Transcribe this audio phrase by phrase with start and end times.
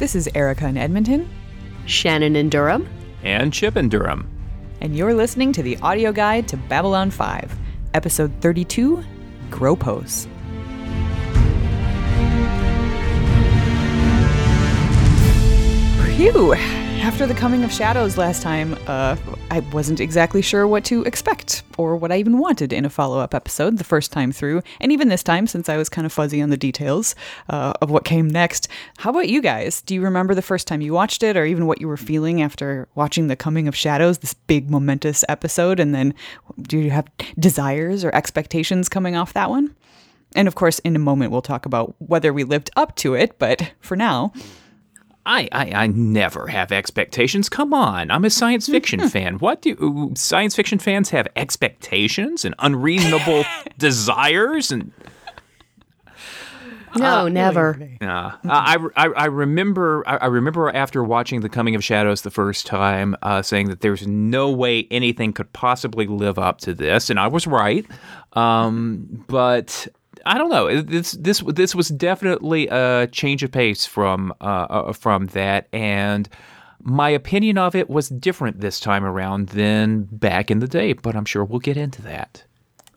[0.00, 1.28] This is Erica in Edmonton,
[1.84, 2.88] Shannon in Durham,
[3.22, 4.26] and Chip in Durham.
[4.80, 7.54] and you're listening to the audio guide to Babylon 5,
[7.92, 9.04] episode 32
[9.50, 10.26] Gropos.
[16.16, 16.54] Phew!
[17.00, 19.16] After the coming of shadows last time, uh,
[19.50, 23.18] I wasn't exactly sure what to expect or what I even wanted in a follow
[23.18, 26.12] up episode the first time through, and even this time since I was kind of
[26.12, 27.14] fuzzy on the details
[27.48, 28.68] uh, of what came next.
[28.98, 29.80] How about you guys?
[29.80, 32.42] Do you remember the first time you watched it or even what you were feeling
[32.42, 35.80] after watching The Coming of Shadows, this big momentous episode?
[35.80, 36.14] And then
[36.60, 37.08] do you have
[37.38, 39.74] desires or expectations coming off that one?
[40.36, 43.38] And of course, in a moment, we'll talk about whether we lived up to it,
[43.38, 44.32] but for now,
[45.26, 47.48] I, I, I never have expectations.
[47.48, 49.38] Come on, I'm a science fiction fan.
[49.38, 53.44] What do science fiction fans have expectations and unreasonable
[53.78, 54.72] desires?
[54.72, 54.92] And
[56.96, 57.78] no, never.
[58.00, 62.30] uh, I, I, I remember I, I remember after watching The Coming of Shadows the
[62.30, 67.10] first time, uh, saying that there's no way anything could possibly live up to this,
[67.10, 67.86] and I was right.
[68.32, 69.86] Um, but
[70.26, 70.82] I don't know.
[70.82, 76.28] This this this was definitely a change of pace from uh, uh, from that, and
[76.82, 80.92] my opinion of it was different this time around than back in the day.
[80.92, 82.44] But I'm sure we'll get into that.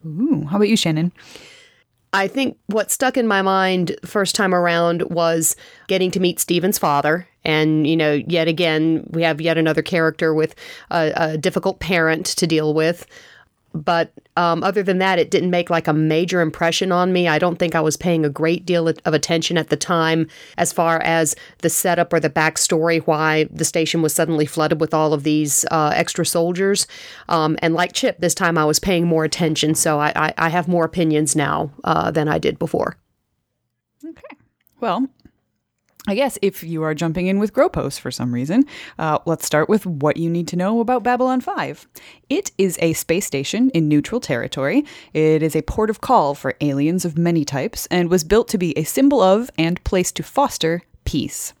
[0.06, 1.12] Ooh, how about you, Shannon?
[2.14, 5.56] I think what stuck in my mind first time around was
[5.88, 7.26] getting to meet Stephen's father.
[7.44, 10.54] And, you know, yet again, we have yet another character with
[10.92, 13.04] a, a difficult parent to deal with.
[13.74, 17.26] But um, other than that, it didn't make like a major impression on me.
[17.26, 20.72] I don't think I was paying a great deal of attention at the time as
[20.72, 25.12] far as the setup or the backstory why the station was suddenly flooded with all
[25.12, 26.86] of these uh, extra soldiers.
[27.28, 30.48] Um, and like Chip, this time I was paying more attention, so I, I, I
[30.50, 32.96] have more opinions now uh, than I did before.
[34.04, 34.36] Okay.
[34.80, 35.08] Well,
[36.06, 38.66] I guess if you are jumping in with Gropos for some reason,
[38.98, 41.86] uh, let's start with what you need to know about Babylon 5.
[42.28, 44.84] It is a space station in neutral territory.
[45.14, 48.58] It is a port of call for aliens of many types and was built to
[48.58, 51.54] be a symbol of and place to foster peace.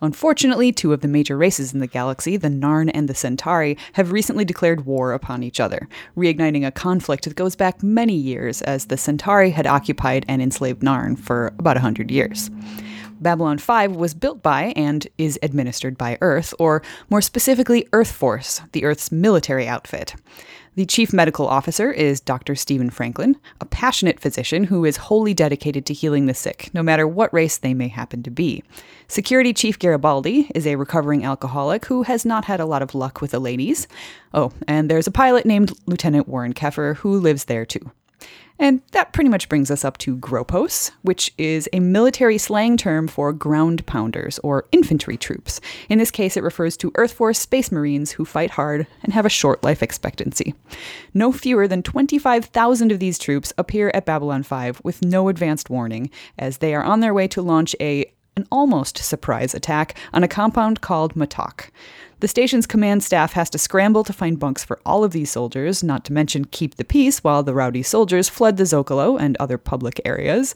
[0.00, 4.12] Unfortunately, two of the major races in the galaxy, the Narn and the Centauri, have
[4.12, 8.86] recently declared war upon each other, reigniting a conflict that goes back many years as
[8.86, 12.50] the Centauri had occupied and enslaved Narn for about a hundred years.
[13.20, 18.62] Babylon 5 was built by and is administered by Earth, or more specifically, Earth Force,
[18.72, 20.14] the Earth's military outfit.
[20.76, 22.54] The chief medical officer is Dr.
[22.54, 27.06] Stephen Franklin, a passionate physician who is wholly dedicated to healing the sick, no matter
[27.06, 28.62] what race they may happen to be.
[29.08, 33.20] Security Chief Garibaldi is a recovering alcoholic who has not had a lot of luck
[33.20, 33.88] with the ladies.
[34.32, 37.90] Oh, and there's a pilot named Lieutenant Warren Keffer who lives there too.
[38.60, 43.08] And that pretty much brings us up to Gropos, which is a military slang term
[43.08, 45.62] for ground pounders or infantry troops.
[45.88, 49.24] In this case, it refers to Earth Force Space Marines who fight hard and have
[49.24, 50.54] a short life expectancy.
[51.14, 56.10] No fewer than 25,000 of these troops appear at Babylon 5 with no advanced warning,
[56.38, 60.28] as they are on their way to launch a an almost surprise attack on a
[60.28, 61.70] compound called Matok.
[62.20, 65.82] The station's command staff has to scramble to find bunks for all of these soldiers,
[65.82, 69.56] not to mention keep the peace while the rowdy soldiers fled the Zocalo and other
[69.56, 70.54] public areas.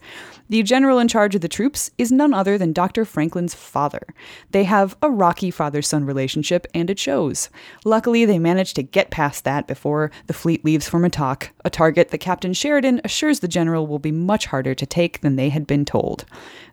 [0.50, 3.06] The general in charge of the troops is none other than Dr.
[3.06, 4.02] Franklin's father.
[4.50, 7.48] They have a rocky father son relationship, and it shows.
[7.86, 12.10] Luckily, they manage to get past that before the fleet leaves for Matok, a target
[12.10, 15.66] that Captain Sheridan assures the general will be much harder to take than they had
[15.66, 16.26] been told.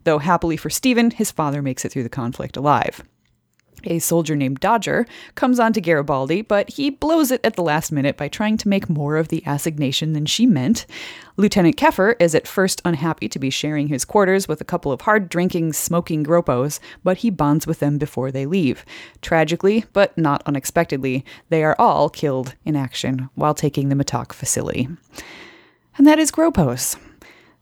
[0.04, 3.02] Though happily for Stephen, his father makes it through the conflict alive.
[3.86, 5.06] A soldier named Dodger
[5.36, 8.68] comes on to Garibaldi, but he blows it at the last minute by trying to
[8.68, 10.86] make more of the assignation than she meant.
[11.38, 15.02] Lieutenant Keffer is at first unhappy to be sharing his quarters with a couple of
[15.02, 18.86] hard drinking, smoking gropos, but he bonds with them before they leave.
[19.22, 24.88] Tragically, but not unexpectedly, they are all killed in action while taking the Matok facility.
[25.98, 26.96] And that is Gropos.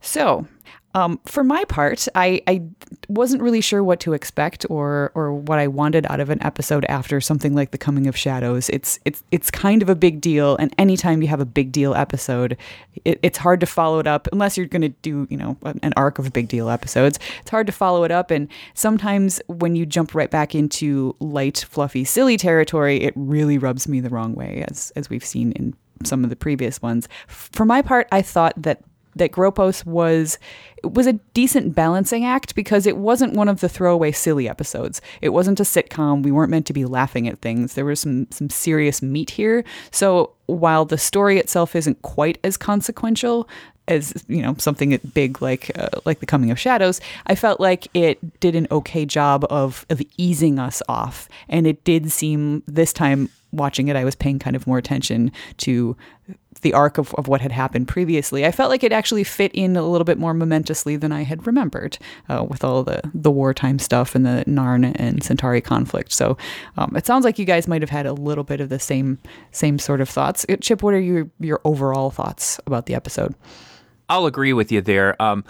[0.01, 0.47] So,
[0.95, 2.63] um, for my part, I, I
[3.09, 6.83] wasn't really sure what to expect or or what I wanted out of an episode
[6.85, 8.69] after something like The Coming of Shadows.
[8.69, 11.93] It's it's it's kind of a big deal, and anytime you have a big deal
[11.93, 12.57] episode,
[13.05, 15.93] it, it's hard to follow it up unless you're going to do you know an
[15.95, 17.19] arc of big deal episodes.
[17.41, 21.65] It's hard to follow it up, and sometimes when you jump right back into light,
[21.69, 25.75] fluffy, silly territory, it really rubs me the wrong way, as as we've seen in
[26.03, 27.07] some of the previous ones.
[27.27, 28.81] For my part, I thought that
[29.19, 30.37] that Gropos was
[30.83, 35.01] was a decent balancing act because it wasn't one of the throwaway silly episodes.
[35.21, 36.23] It wasn't a sitcom.
[36.23, 37.73] We weren't meant to be laughing at things.
[37.73, 39.63] There was some some serious meat here.
[39.91, 43.47] So while the story itself isn't quite as consequential,
[43.87, 47.87] as you know something big like uh, like the Coming of Shadows, I felt like
[47.93, 52.93] it did an okay job of of easing us off, and it did seem this
[52.93, 55.95] time watching it, I was paying kind of more attention to
[56.61, 58.45] the arc of, of what had happened previously.
[58.45, 61.45] I felt like it actually fit in a little bit more momentously than I had
[61.47, 61.97] remembered
[62.27, 66.11] uh, with all the, the wartime stuff and the Narn and Centauri conflict.
[66.11, 66.37] So
[66.77, 69.17] um, it sounds like you guys might have had a little bit of the same
[69.51, 70.45] same sort of thoughts.
[70.49, 73.35] Uh, Chip, what are your, your overall thoughts about the episode?
[74.09, 75.21] I'll agree with you there.
[75.21, 75.43] Um,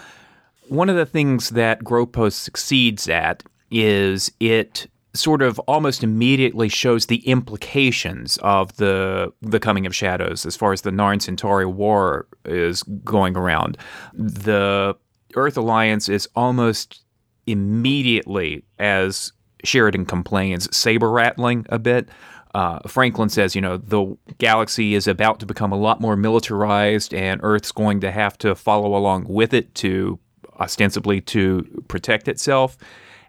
[0.68, 7.06] one of the things that Post succeeds at is it sort of almost immediately shows
[7.06, 12.26] the implications of the the coming of shadows as far as the Narn Centauri war
[12.44, 13.76] is going around.
[14.14, 14.96] The
[15.34, 17.04] Earth Alliance is almost
[17.46, 19.32] immediately as
[19.64, 22.08] Sheridan complains, saber rattling a bit.
[22.52, 27.14] Uh, Franklin says, you know, the galaxy is about to become a lot more militarized,
[27.14, 30.18] and Earth's going to have to follow along with it to
[30.58, 32.76] ostensibly to protect itself.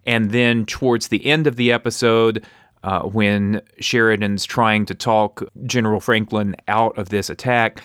[0.06, 2.46] And then towards the end of the episode,
[2.84, 7.84] uh, when Sheridan's trying to talk General Franklin out of this attack,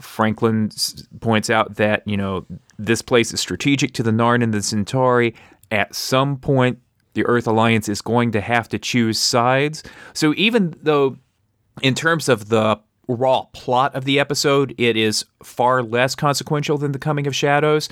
[0.00, 0.70] Franklin
[1.20, 2.44] points out that, you know,
[2.78, 5.34] this place is strategic to the Narn and the Centauri.
[5.70, 6.78] At some point,
[7.14, 9.82] the Earth Alliance is going to have to choose sides.
[10.12, 11.16] So even though,
[11.80, 12.78] in terms of the
[13.08, 17.88] raw plot of the episode, it is far less consequential than the Coming of Shadows,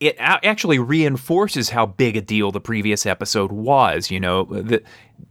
[0.00, 4.10] it actually reinforces how big a deal the previous episode was.
[4.10, 4.82] You know, that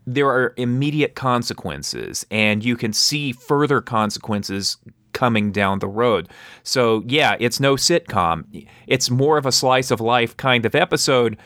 [0.06, 4.78] there are immediate consequences, and you can see further consequences
[5.16, 6.30] coming down the road.
[6.64, 8.68] So, yeah, it's no sitcom.
[8.86, 11.38] It's more of a slice of life kind of episode,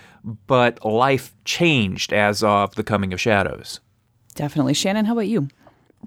[0.47, 3.79] but life changed as of the coming of shadows.
[4.33, 4.73] Definitely.
[4.73, 5.47] Shannon, how about you?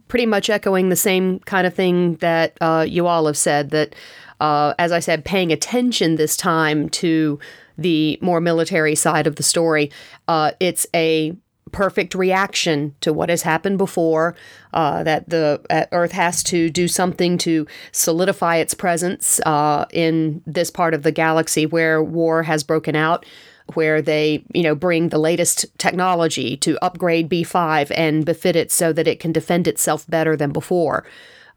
[0.09, 3.95] Pretty much echoing the same kind of thing that uh, you all have said that
[4.43, 7.39] uh, as I said, paying attention this time to
[7.79, 9.93] the more military side of the story.
[10.27, 11.37] Uh, it's a
[11.71, 14.35] perfect reaction to what has happened before.
[14.75, 20.43] Uh, that the uh, Earth has to do something to solidify its presence uh, in
[20.45, 23.25] this part of the galaxy where war has broken out.
[23.75, 28.93] Where they, you know, bring the latest technology to upgrade B5 and befit it so
[28.93, 31.07] that it can defend itself better than before.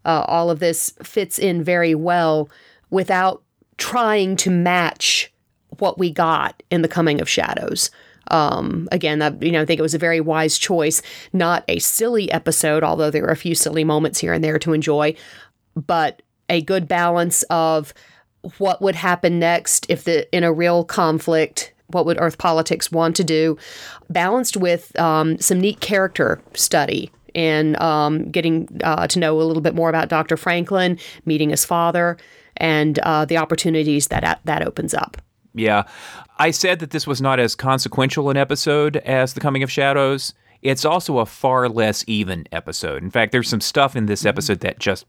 [0.05, 2.47] Uh, all of this fits in very well
[2.89, 3.43] without
[3.77, 5.31] trying to match
[5.79, 7.91] what we got in the coming of shadows.
[8.31, 11.01] Um, again, that, you know, I think it was a very wise choice.
[11.33, 14.73] Not a silly episode, although there are a few silly moments here and there to
[14.73, 15.15] enjoy,
[15.75, 17.93] but a good balance of
[18.57, 23.15] what would happen next if the in a real conflict what would earth politics want
[23.15, 23.57] to do
[24.09, 29.61] balanced with um, some neat character study and um, getting uh, to know a little
[29.61, 32.17] bit more about dr franklin meeting his father
[32.57, 35.17] and uh, the opportunities that that opens up.
[35.53, 35.83] Yeah,
[36.37, 40.33] I said that this was not as consequential an episode as The Coming of Shadows.
[40.61, 43.03] It's also a far less even episode.
[43.03, 44.29] In fact, there's some stuff in this mm-hmm.
[44.29, 45.05] episode that just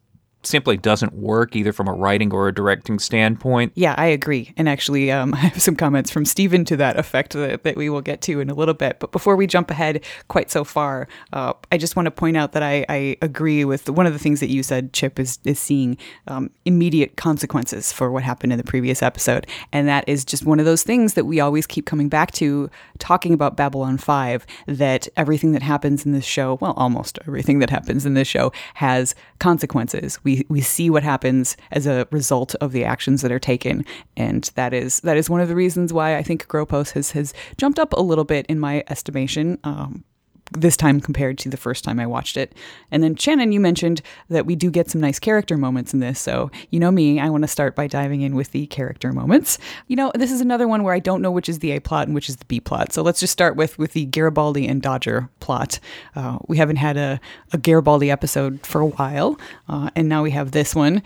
[0.46, 3.72] simply doesn't work either from a writing or a directing standpoint.
[3.75, 4.52] Yeah, I agree.
[4.56, 7.90] And actually, um, I have some comments from Stephen to that effect that, that, we
[7.90, 8.98] will get to in a little bit.
[9.00, 12.52] But before we jump ahead quite so far, uh, I just want to point out
[12.52, 15.58] that I, I, agree with one of the things that you said, Chip, is, is
[15.58, 15.96] seeing
[16.26, 19.46] um, immediate consequences for what happened in the previous episode.
[19.72, 22.70] And that is just one of those things that we always keep coming back to
[22.99, 27.70] talking about Babylon 5 that everything that happens in this show, well, almost everything that
[27.70, 30.18] happens in this show, has consequences.
[30.25, 33.85] We we see what happens as a result of the actions that are taken,
[34.16, 37.33] and that is that is one of the reasons why I think Gropos has has
[37.57, 39.59] jumped up a little bit in my estimation.
[39.64, 40.05] Um,
[40.52, 42.54] this time compared to the first time I watched it.
[42.90, 46.20] And then Shannon, you mentioned that we do get some nice character moments in this.
[46.20, 49.58] So, you know me, I want to start by diving in with the character moments.
[49.88, 52.06] You know, this is another one where I don't know which is the A plot
[52.06, 52.92] and which is the B plot.
[52.92, 55.80] So let's just start with with the Garibaldi and Dodger plot.
[56.14, 57.20] Uh, we haven't had a,
[57.52, 59.38] a Garibaldi episode for a while,
[59.68, 61.02] uh, and now we have this one.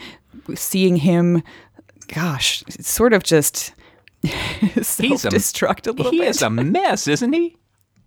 [0.55, 1.43] Seeing him,
[2.09, 3.73] gosh, it's sort of just
[4.25, 6.25] self-destruct a, a little he bit.
[6.25, 7.57] He is a mess, isn't he?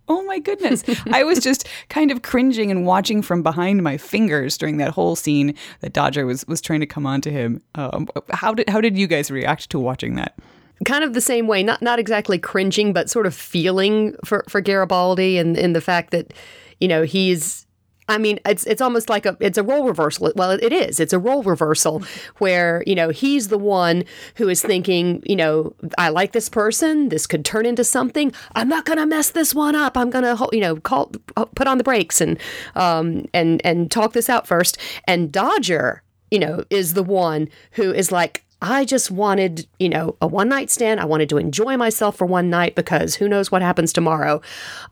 [0.08, 0.84] Oh my goodness.
[1.12, 5.16] I was just kind of cringing and watching from behind my fingers during that whole
[5.16, 7.62] scene that Dodger was was trying to come on to him.
[7.74, 10.36] Um, how did how did you guys react to watching that?
[10.84, 14.60] Kind of the same way, not not exactly cringing, but sort of feeling for for
[14.60, 16.34] Garibaldi and in the fact that
[16.80, 17.63] you know he's
[18.08, 20.30] I mean, it's it's almost like a it's a role reversal.
[20.36, 21.00] Well, it is.
[21.00, 22.02] It's a role reversal
[22.38, 24.04] where you know he's the one
[24.36, 27.08] who is thinking, you know, I like this person.
[27.08, 28.32] This could turn into something.
[28.54, 29.96] I'm not going to mess this one up.
[29.96, 31.12] I'm going to you know call
[31.54, 32.38] put on the brakes and
[32.74, 34.76] um and and talk this out first.
[35.06, 40.16] And Dodger, you know, is the one who is like, I just wanted, you know,
[40.22, 40.98] a one night stand.
[40.98, 44.40] I wanted to enjoy myself for one night because who knows what happens tomorrow.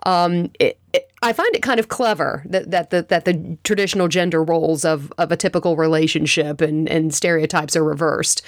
[0.05, 4.09] Um, it, it, I find it kind of clever that that the, that the traditional
[4.09, 8.43] gender roles of, of a typical relationship and, and stereotypes are reversed.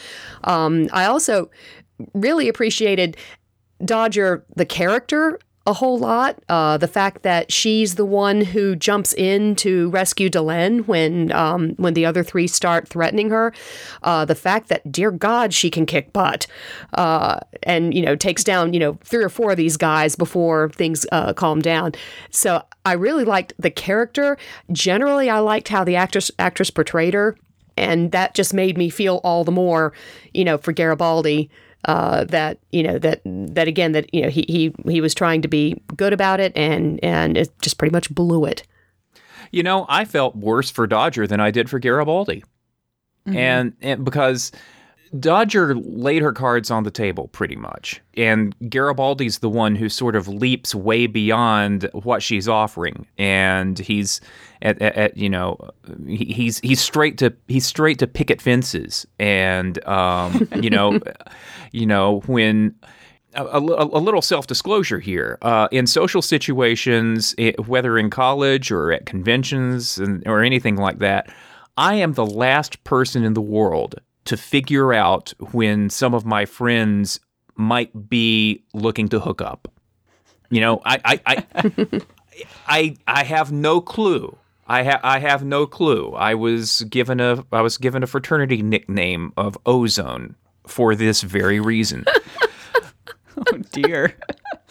[0.44, 1.50] Um, I also
[2.12, 3.16] really appreciated
[3.82, 6.42] Dodger, the character, a whole lot.
[6.48, 11.70] Uh, the fact that she's the one who jumps in to rescue Delenn when um,
[11.76, 13.52] when the other three start threatening her.
[14.02, 16.46] Uh, the fact that, dear God, she can kick butt,
[16.94, 20.68] uh, and you know takes down you know three or four of these guys before
[20.70, 21.92] things uh, calm down.
[22.30, 24.36] So I really liked the character.
[24.70, 27.38] Generally, I liked how the actress actress portrayed her,
[27.78, 29.94] and that just made me feel all the more,
[30.34, 31.50] you know, for Garibaldi
[31.86, 35.42] uh, that you know that that again that you know he he he was trying
[35.42, 38.64] to be good about it and and it just pretty much blew it.
[39.50, 42.42] You know, I felt worse for Dodger than I did for Garibaldi,
[43.26, 43.36] mm-hmm.
[43.36, 44.50] and, and because
[45.18, 50.16] Dodger laid her cards on the table pretty much, and Garibaldi's the one who sort
[50.16, 54.20] of leaps way beyond what she's offering, and he's
[54.62, 55.58] at, at, at you know
[56.06, 60.98] he's he's straight to he's straight to picket fences, and um, you know
[61.72, 62.74] you know when.
[63.36, 65.38] A, a, a, little self disclosure here.
[65.42, 71.00] Uh, in social situations, it, whether in college or at conventions and, or anything like
[71.00, 71.34] that,
[71.76, 76.44] I am the last person in the world to figure out when some of my
[76.44, 77.20] friends
[77.56, 79.70] might be looking to hook up.
[80.50, 82.00] You know, I I I,
[82.66, 84.36] I, I have no clue.
[84.66, 86.12] I have I have no clue.
[86.14, 91.60] I was given a I was given a fraternity nickname of Ozone for this very
[91.60, 92.04] reason.
[93.36, 94.14] oh dear.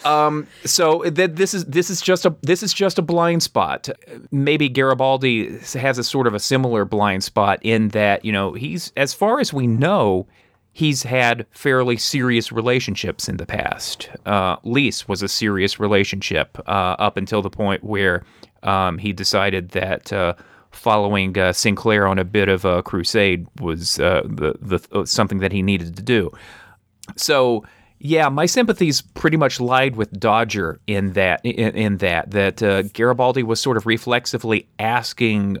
[0.04, 3.88] Um, so that this is this is just a this is just a blind spot.
[4.30, 8.92] Maybe Garibaldi has a sort of a similar blind spot in that you know he's
[8.96, 10.26] as far as we know
[10.72, 14.10] he's had fairly serious relationships in the past.
[14.26, 18.24] Uh, Lise was a serious relationship uh, up until the point where
[18.62, 20.12] um, he decided that.
[20.12, 20.34] Uh,
[20.70, 25.52] following uh, Sinclair on a bit of a crusade was uh, the the something that
[25.52, 26.32] he needed to do.
[27.16, 27.64] So
[27.98, 32.82] yeah, my sympathies pretty much lied with Dodger in that in, in that that uh,
[32.82, 35.58] Garibaldi was sort of reflexively asking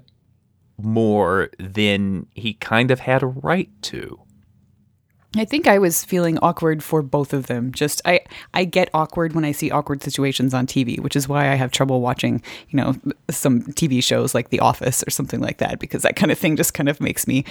[0.78, 4.20] more than he kind of had a right to.
[5.36, 7.72] I think I was feeling awkward for both of them.
[7.72, 8.20] Just I
[8.52, 11.72] I get awkward when I see awkward situations on TV, which is why I have
[11.72, 12.94] trouble watching, you know,
[13.30, 16.56] some TV shows like The Office or something like that because that kind of thing
[16.56, 17.44] just kind of makes me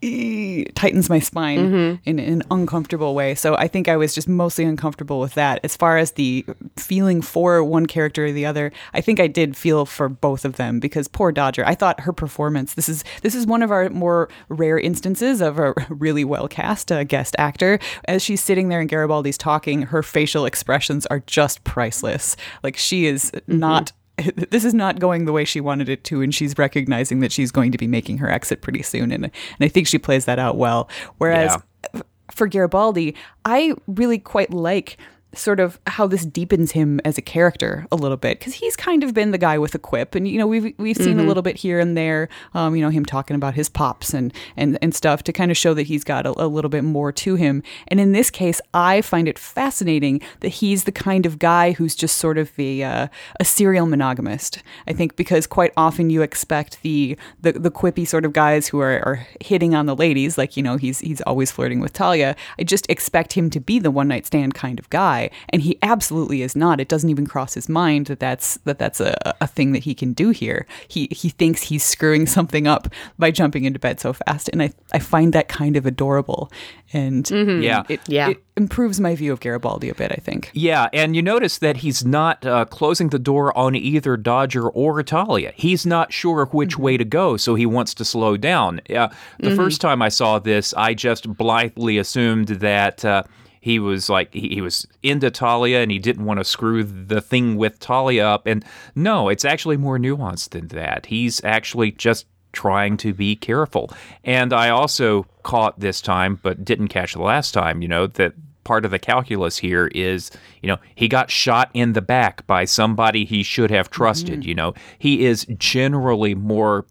[0.00, 2.08] tightens my spine mm-hmm.
[2.08, 3.34] in, in, an uncomfortable way.
[3.34, 5.60] So I think I was just mostly uncomfortable with that.
[5.62, 6.44] As far as the
[6.76, 10.56] feeling for one character or the other, I think I did feel for both of
[10.56, 11.66] them because poor Dodger.
[11.66, 12.74] I thought her performance.
[12.74, 16.90] This is this is one of our more rare instances of a really well cast
[16.90, 17.78] uh, guest actor.
[18.06, 22.36] As she's sitting there and Garibaldi's talking, her facial expressions are just priceless.
[22.62, 23.58] Like she is mm-hmm.
[23.58, 23.92] not
[24.50, 27.50] this is not going the way she wanted it to, and she's recognizing that she's
[27.50, 30.38] going to be making her exit pretty soon, and and I think she plays that
[30.38, 30.88] out well.
[31.18, 31.56] Whereas
[31.94, 32.02] yeah.
[32.30, 34.98] for Garibaldi, I really quite like
[35.34, 39.04] sort of how this deepens him as a character a little bit because he's kind
[39.04, 40.14] of been the guy with a quip.
[40.14, 41.20] And you know we've we've seen mm-hmm.
[41.20, 44.32] a little bit here and there um, you know him talking about his pops and
[44.56, 47.12] and and stuff to kind of show that he's got a, a, little bit more
[47.12, 47.62] to him.
[47.88, 51.94] And in this case I find it fascinating that he's the kind of guy who's
[51.94, 53.08] just sort of a uh,
[53.38, 58.24] a serial monogamist I think because quite often you expect the the, the quippy sort
[58.24, 61.50] of guys who are, are hitting on the ladies like you know he's he's always
[61.50, 62.34] flirting with Talia.
[62.58, 65.62] I just expect him to be the one night stand kind of guy guy, and
[65.62, 66.80] he absolutely is not.
[66.80, 69.94] It doesn't even cross his mind that that's that that's a, a thing that he
[69.94, 70.66] can do here.
[70.88, 74.72] He he thinks he's screwing something up by jumping into bed so fast, and I
[74.92, 76.50] I find that kind of adorable,
[76.92, 77.62] and mm-hmm.
[77.62, 78.30] yeah, it, yeah.
[78.30, 80.12] It improves my view of Garibaldi a bit.
[80.12, 80.50] I think.
[80.52, 85.02] Yeah, and you notice that he's not uh, closing the door on either Dodger or
[85.02, 85.52] Talia.
[85.56, 86.82] He's not sure which mm-hmm.
[86.82, 88.80] way to go, so he wants to slow down.
[88.80, 89.08] Uh,
[89.38, 89.56] the mm-hmm.
[89.56, 93.04] first time I saw this, I just blithely assumed that.
[93.04, 93.22] Uh,
[93.60, 97.20] he was like he, he was into Talia and he didn't want to screw the
[97.20, 98.46] thing with Talia up.
[98.46, 98.64] And
[98.94, 101.06] no, it's actually more nuanced than that.
[101.06, 103.90] He's actually just trying to be careful.
[104.24, 108.32] And I also caught this time, but didn't catch the last time, you know, that
[108.64, 110.30] part of the calculus here is,
[110.62, 114.48] you know, he got shot in the back by somebody he should have trusted, mm-hmm.
[114.48, 114.74] you know.
[114.98, 116.86] He is generally more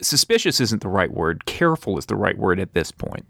[0.00, 3.26] suspicious isn't the right word, careful is the right word at this point.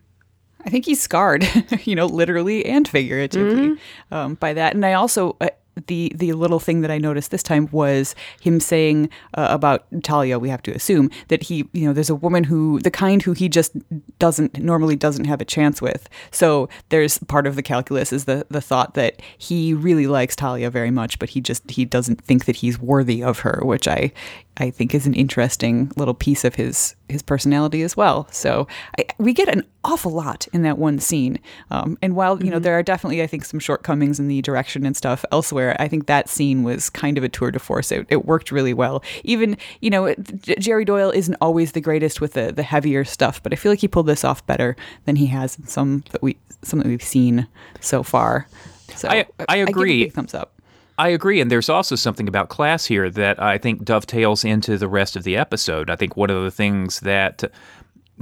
[0.65, 1.49] I think he's scarred,
[1.85, 4.15] you know, literally and figuratively mm-hmm.
[4.15, 4.75] um, by that.
[4.75, 5.49] And I also, uh,
[5.87, 10.39] the the little thing that I noticed this time was him saying uh, about Talia.
[10.39, 13.33] We have to assume that he, you know, there's a woman who the kind who
[13.33, 13.73] he just
[14.19, 16.09] doesn't normally doesn't have a chance with.
[16.31, 20.71] So there's part of the calculus is the the thought that he really likes Talia
[20.71, 24.13] very much, but he just he doesn't think that he's worthy of her, which I
[24.59, 28.29] I think is an interesting little piece of his his personality as well.
[28.31, 28.67] So
[28.99, 31.39] I, we get an awful lot in that one scene.
[31.71, 34.85] Um, and while you know there are definitely I think some shortcomings in the direction
[34.85, 37.91] and stuff elsewhere, I think that scene was kind of a tour de force.
[37.93, 39.03] It, it worked really well.
[39.25, 43.43] Even you know J- Jerry Doyle isn't always the greatest with the the heavier stuff,
[43.43, 46.23] but I feel like he pulled this off better than he has in some that
[46.23, 47.47] we some that we've seen
[47.81, 48.49] so far.
[48.97, 50.05] So I- I give it a agree.
[50.05, 50.53] big thumbs up.
[50.99, 54.89] I agree, and there's also something about class here that I think dovetails into the
[54.89, 55.91] rest of the episode.
[55.91, 57.45] I think one of the things that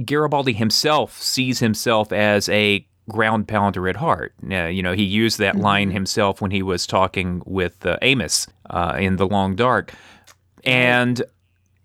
[0.05, 4.33] Garibaldi himself sees himself as a ground pounder at heart.
[4.47, 8.95] You know, he used that line himself when he was talking with uh, Amos uh,
[8.99, 9.93] in The Long Dark,
[10.63, 11.23] and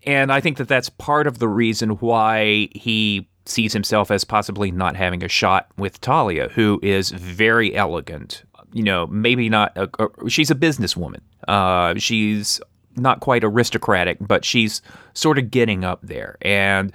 [0.05, 4.69] and I think that that's part of the reason why he sees himself as possibly
[4.69, 8.43] not having a shot with Talia, who is very elegant.
[8.73, 9.71] You know, maybe not.
[9.77, 11.21] A, a- she's a businesswoman.
[11.47, 12.59] Uh, she's
[12.95, 14.81] not quite aristocratic, but she's
[15.13, 16.37] sort of getting up there.
[16.41, 16.91] And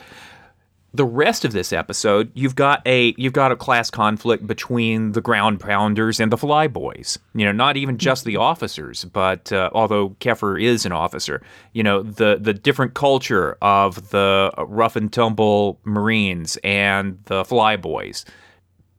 [0.95, 5.21] the rest of this episode, you've got a you've got a class conflict between the
[5.21, 7.19] ground pounders and the flyboys.
[7.35, 11.43] You know, not even just the officers, but uh, although Keffer is an officer,
[11.75, 18.25] you know the the different culture of the rough and tumble Marines and the flyboys.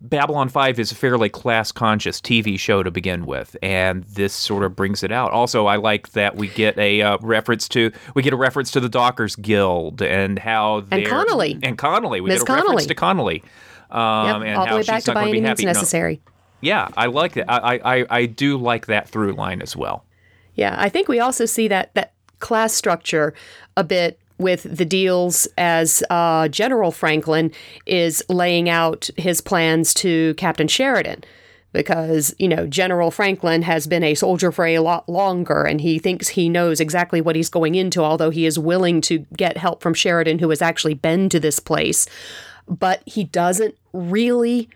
[0.02, 4.64] Babylon 5 is a fairly class conscious TV show to begin with, and this sort
[4.64, 5.32] of brings it out.
[5.32, 8.80] Also, I like that we get a uh, reference to we get a reference to
[8.80, 11.60] the Dockers Guild and how And Connolly.
[11.64, 12.44] and Connolly we Ms.
[12.44, 13.44] get a reference to Connolly.
[13.92, 15.66] Um, Yep, and all the how way back she's to by any means happy.
[15.66, 16.20] No.
[16.62, 17.52] Yeah, I like that.
[17.52, 20.06] I, I I do like that through line as well.
[20.56, 23.34] Yeah, I think we also see that that class structure
[23.76, 27.52] a bit with the deals as uh, General Franklin
[27.86, 31.24] is laying out his plans to Captain Sheridan.
[31.72, 36.00] Because, you know, General Franklin has been a soldier for a lot longer and he
[36.00, 39.84] thinks he knows exactly what he's going into, although he is willing to get help
[39.84, 42.08] from Sheridan, who has actually been to this place.
[42.68, 44.68] But he doesn't really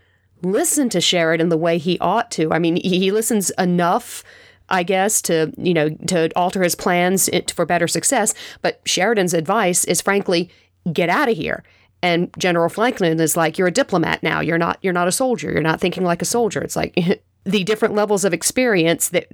[0.44, 2.52] listen to Sheridan the way he ought to.
[2.52, 4.24] I mean, he, he listens enough,
[4.70, 8.34] I guess, to you know to alter his plans eh, for better success.
[8.62, 10.50] But Sheridan's advice is, frankly,
[10.92, 11.64] get out of here.
[12.02, 14.42] And General Franklin is like, you're a diplomat now.
[14.42, 14.78] You're not.
[14.82, 15.52] You're not a soldier.
[15.52, 16.62] You're not thinking like a soldier.
[16.62, 16.98] It's like
[17.46, 19.28] the different levels of experience that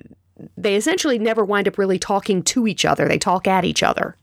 [0.58, 3.08] they essentially never wind up really talking to each other.
[3.08, 4.16] They talk at each other.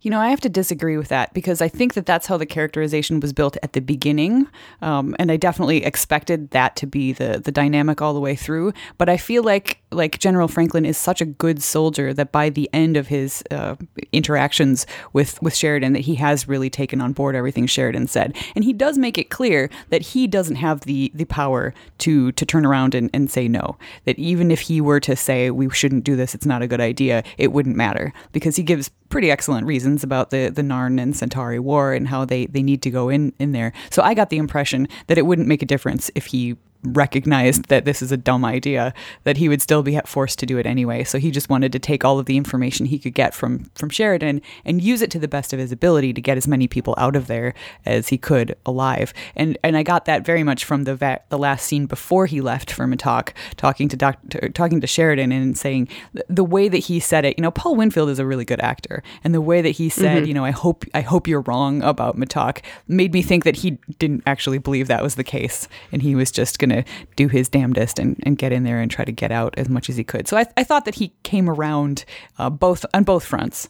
[0.00, 2.46] You know, I have to disagree with that because I think that that's how the
[2.46, 4.46] characterization was built at the beginning,
[4.80, 8.72] um, and I definitely expected that to be the the dynamic all the way through.
[8.96, 12.70] But I feel like like General Franklin is such a good soldier that by the
[12.72, 13.74] end of his uh,
[14.12, 18.62] interactions with with Sheridan, that he has really taken on board everything Sheridan said, and
[18.64, 22.64] he does make it clear that he doesn't have the the power to to turn
[22.64, 23.76] around and, and say no.
[24.04, 26.80] That even if he were to say we shouldn't do this, it's not a good
[26.80, 31.16] idea, it wouldn't matter because he gives pretty excellent reasons about the the Narn and
[31.16, 33.72] Centauri war and how they they need to go in in there.
[33.90, 37.84] So I got the impression that it wouldn't make a difference if he recognized that
[37.84, 41.02] this is a dumb idea that he would still be forced to do it anyway.
[41.04, 43.90] So he just wanted to take all of the information he could get from from
[43.90, 46.94] Sheridan and use it to the best of his ability to get as many people
[46.96, 49.12] out of there as he could alive.
[49.34, 52.40] And and I got that very much from the va- the last scene before he
[52.40, 54.48] left for Matok talking to Dr.
[54.50, 55.88] talking to Sheridan and saying
[56.28, 59.02] the way that he said it you know Paul Winfield is a really good actor.
[59.24, 60.26] And the way that he said mm-hmm.
[60.26, 63.78] you know I hope I hope you're wrong about Matok made me think that he
[63.98, 65.68] didn't actually believe that was the case.
[65.92, 66.84] And he was just going to
[67.16, 69.88] do his damnedest and, and get in there and try to get out as much
[69.88, 70.28] as he could.
[70.28, 72.04] So I, I thought that he came around
[72.38, 73.68] uh, both on both fronts.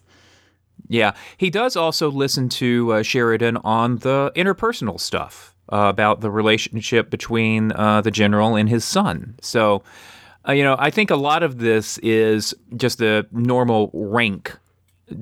[0.89, 6.31] Yeah, he does also listen to uh, Sheridan on the interpersonal stuff uh, about the
[6.31, 9.37] relationship between uh, the general and his son.
[9.43, 9.83] So,
[10.49, 14.57] uh, you know, I think a lot of this is just the normal rank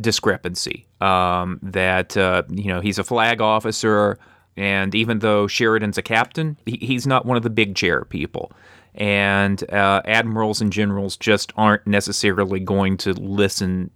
[0.00, 0.86] discrepancy.
[1.00, 4.18] Um, that uh, you know he's a flag officer,
[4.56, 8.52] and even though Sheridan's a captain, he, he's not one of the big chair people.
[8.94, 13.90] And uh, admirals and generals just aren't necessarily going to listen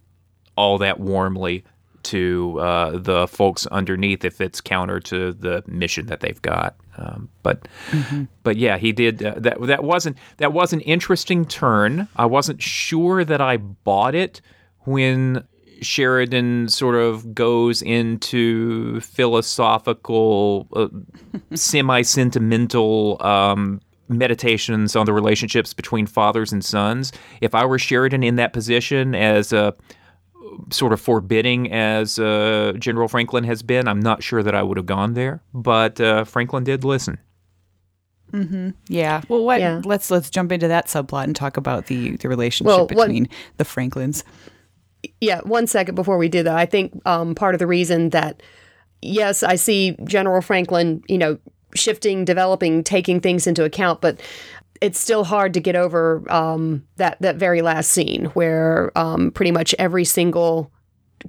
[0.56, 1.64] all that warmly
[2.02, 6.76] to uh, the folks underneath if it's counter to the mission that they've got.
[6.96, 7.66] Um, but
[8.42, 9.60] but yeah, he did uh, that.
[9.62, 12.08] That wasn't that was an interesting turn.
[12.16, 14.40] I wasn't sure that I bought it
[14.80, 15.46] when
[15.80, 20.88] Sheridan sort of goes into philosophical, uh,
[21.54, 27.12] semi-sentimental um, meditations on the relationships between fathers and sons.
[27.40, 29.74] If I were Sheridan in that position as a
[30.70, 34.76] sort of forbidding as uh, General Franklin has been, I'm not sure that I would
[34.76, 35.42] have gone there.
[35.54, 37.18] But uh, Franklin did listen.
[38.88, 39.22] Yeah.
[39.28, 39.58] Well, what?
[39.60, 39.80] Yeah.
[39.84, 43.28] Let's let's jump into that subplot and talk about the the relationship Well, what- between
[43.56, 44.22] the Franklins.
[45.20, 48.42] Yeah, one second before we do that, I think um, part of the reason that,
[49.00, 51.38] yes, I see General Franklin, you know,
[51.74, 54.20] shifting, developing, taking things into account, but
[54.80, 59.50] it's still hard to get over um, that that very last scene where um, pretty
[59.50, 60.70] much every single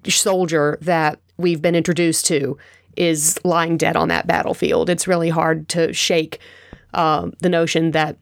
[0.07, 2.57] soldier that we've been introduced to
[2.95, 4.89] is lying dead on that battlefield.
[4.89, 6.39] It's really hard to shake
[6.93, 8.17] um, the notion that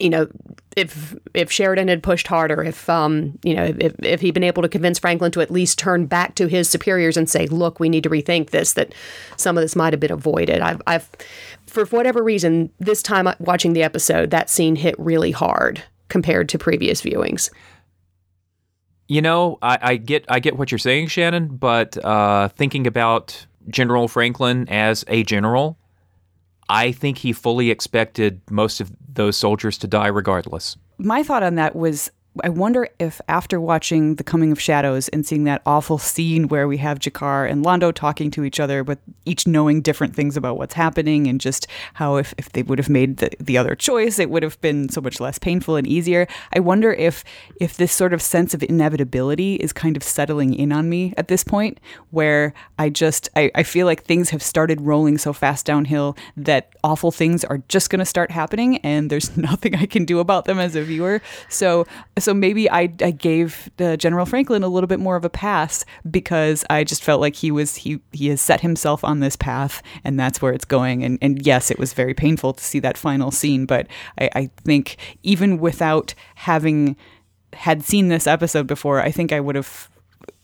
[0.00, 0.28] you know,
[0.76, 4.62] if if Sheridan had pushed harder, if um, you know, if if he'd been able
[4.62, 7.88] to convince Franklin to at least turn back to his superiors and say, "Look, we
[7.88, 8.94] need to rethink this," that
[9.36, 10.60] some of this might have been avoided.
[10.60, 11.10] I've, I've
[11.66, 16.58] for whatever reason, this time watching the episode, that scene hit really hard compared to
[16.58, 17.50] previous viewings.
[19.08, 23.46] You know, I, I get I get what you're saying, Shannon, but uh, thinking about
[23.68, 25.78] General Franklin as a general,
[26.70, 30.76] I think he fully expected most of those soldiers to die regardless.
[30.98, 32.12] My thought on that was
[32.44, 36.68] I wonder if after watching The Coming of Shadows and seeing that awful scene where
[36.68, 40.56] we have G'Kar and Londo talking to each other, but each knowing different things about
[40.56, 44.20] what's happening, and just how if, if they would have made the, the other choice,
[44.20, 46.28] it would have been so much less painful and easier.
[46.54, 47.24] I wonder if
[47.60, 51.26] if this sort of sense of inevitability is kind of settling in on me at
[51.26, 55.66] this point, where I just I, I feel like things have started rolling so fast
[55.66, 60.04] downhill that awful things are just going to start happening, and there's nothing I can
[60.04, 61.20] do about them as a viewer.
[61.48, 61.86] So
[62.20, 65.84] so maybe I, I gave uh, General Franklin a little bit more of a pass
[66.10, 69.82] because I just felt like he was he he has set himself on this path
[70.04, 71.04] and that's where it's going.
[71.04, 73.86] And and yes, it was very painful to see that final scene, but
[74.18, 76.96] I, I think even without having
[77.52, 79.88] had seen this episode before, I think I would have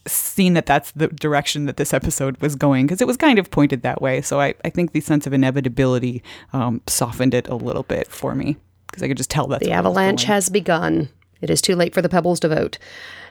[0.06, 3.50] seen that that's the direction that this episode was going because it was kind of
[3.50, 4.22] pointed that way.
[4.22, 8.34] So I, I think the sense of inevitability um, softened it a little bit for
[8.34, 11.08] me because I could just tell that The avalanche has begun.
[11.40, 12.79] It is too late for the pebbles to vote.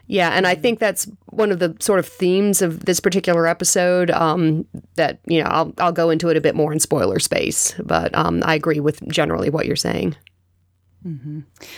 [0.08, 4.12] Yeah, and I think that's one of the sort of themes of this particular episode.
[4.12, 4.66] Um,
[4.96, 8.16] that you know, I'll I'll go into it a bit more in spoiler space, but
[8.16, 10.16] um, I agree with generally what you're saying.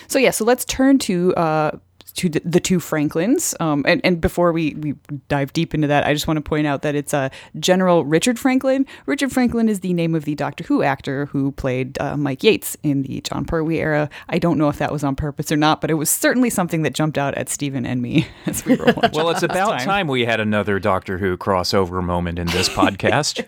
[0.08, 1.72] So yeah, so let's turn to uh,
[2.18, 3.56] to the, the two Franklins.
[3.60, 4.96] Um, and, and before we, we
[5.30, 8.38] dive deep into that, I just want to point out that it's uh, General Richard
[8.38, 8.86] Franklin.
[9.06, 12.76] Richard Franklin is the name of the Doctor Who actor who played uh, Mike Yates
[12.84, 14.10] in the Jon Pertwee era.
[14.30, 16.82] I don't know if that was on purpose or not, but it was certainly something
[16.82, 19.12] that jumped out at Stephen and me as we were watching.
[19.14, 23.46] Well, it's about time we had another Doctor Who crossover moment in this podcast.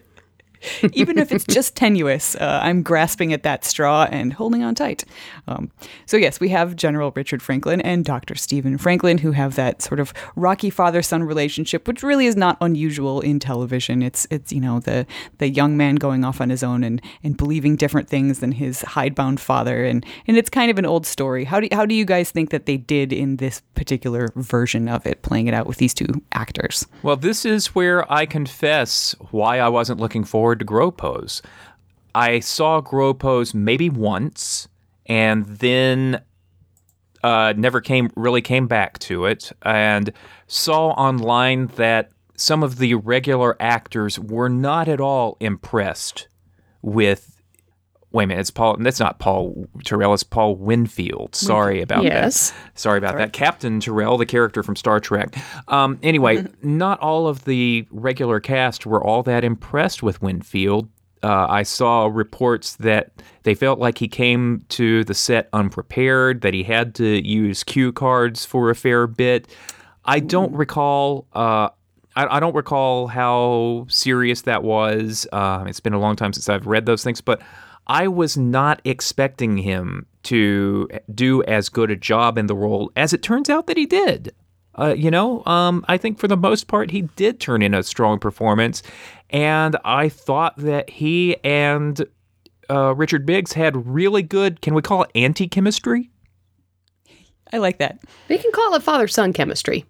[0.93, 5.06] Even if it's just tenuous, uh, I'm grasping at that straw and holding on tight.
[5.48, 5.72] Um,
[6.06, 8.36] so, yes, we have General Richard Franklin and Dr.
[8.36, 12.58] Stephen Franklin, who have that sort of rocky father son relationship, which really is not
[12.62, 14.02] unusual in television.
[14.02, 15.06] It's, it's you know, the,
[15.38, 18.82] the young man going off on his own and, and believing different things than his
[18.82, 19.84] hidebound father.
[19.84, 21.45] And, and it's kind of an old story.
[21.45, 25.06] How do, how do you guys think that they did in this particular version of
[25.06, 26.86] it, playing it out with these two actors?
[27.04, 31.42] Well, this is where I confess why I wasn't looking forward to Gropos.
[32.16, 34.68] I saw Gropos maybe once
[35.06, 36.22] and then
[37.24, 40.12] uh, never came really came back to it and
[40.48, 46.30] saw online that some of the regular actors were not at all impressed
[46.82, 47.38] with
[48.12, 48.76] Wait a minute, it's Paul.
[48.80, 50.13] That's not Paul Terrell.
[50.15, 51.36] It's Paul Winfield.
[51.36, 52.50] Sorry about Yes.
[52.52, 52.58] that.
[52.80, 53.34] Sorry about that.
[53.34, 55.36] Captain Terrell, the character from Star Trek.
[55.67, 60.89] Um, anyway, not all of the regular cast were all that impressed with Winfield.
[61.22, 63.12] Uh, I saw reports that
[63.43, 67.91] they felt like he came to the set unprepared, that he had to use cue
[67.91, 69.48] cards for a fair bit.
[70.06, 71.28] I don't recall.
[71.34, 71.69] Uh,
[72.15, 75.28] I, I don't recall how serious that was.
[75.32, 77.41] Uh, it's been a long time since I've read those things, but
[77.89, 83.13] I was not expecting him to do as good a job in the role as
[83.13, 84.34] it turns out that he did.
[84.78, 87.82] Uh, you know, um, I think for the most part he did turn in a
[87.82, 88.84] strong performance,
[89.32, 92.06] and I thought that he and
[92.69, 94.62] uh, Richard Biggs had really good.
[94.62, 96.12] Can we call it anti chemistry?
[97.52, 97.99] I like that.
[98.30, 99.86] We can call it father son chemistry.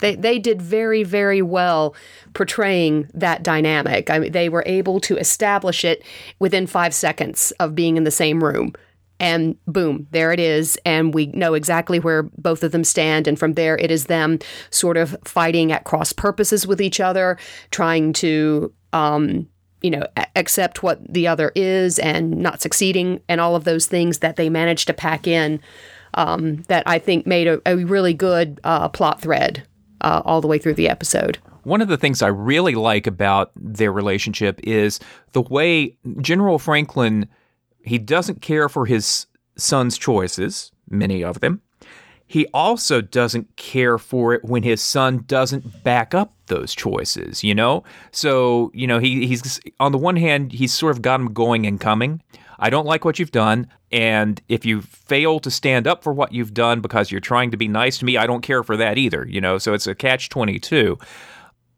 [0.00, 1.94] They they did very very well
[2.34, 4.10] portraying that dynamic.
[4.10, 6.02] I mean, they were able to establish it
[6.38, 8.74] within five seconds of being in the same room,
[9.20, 13.26] and boom, there it is, and we know exactly where both of them stand.
[13.26, 14.38] And from there, it is them
[14.70, 17.36] sort of fighting at cross purposes with each other,
[17.70, 19.48] trying to um,
[19.82, 20.02] you know,
[20.34, 24.48] accept what the other is and not succeeding and all of those things that they
[24.48, 25.60] managed to pack in
[26.14, 29.66] um, that I think made a, a really good uh, plot thread
[30.00, 31.38] uh, all the way through the episode.
[31.64, 35.00] One of the things I really like about their relationship is
[35.32, 37.28] the way General Franklin
[37.88, 41.62] he doesn't care for his son's choices, many of them.
[42.26, 47.54] He also doesn't care for it when his son doesn't back up those choices, you
[47.54, 47.84] know?
[48.12, 51.66] So, you know, he, he's on the one hand, he's sort of got him going
[51.66, 52.22] and coming.
[52.58, 53.68] I don't like what you've done.
[53.90, 57.56] And if you fail to stand up for what you've done because you're trying to
[57.56, 59.58] be nice to me, I don't care for that either, you know?
[59.58, 60.98] So it's a catch 22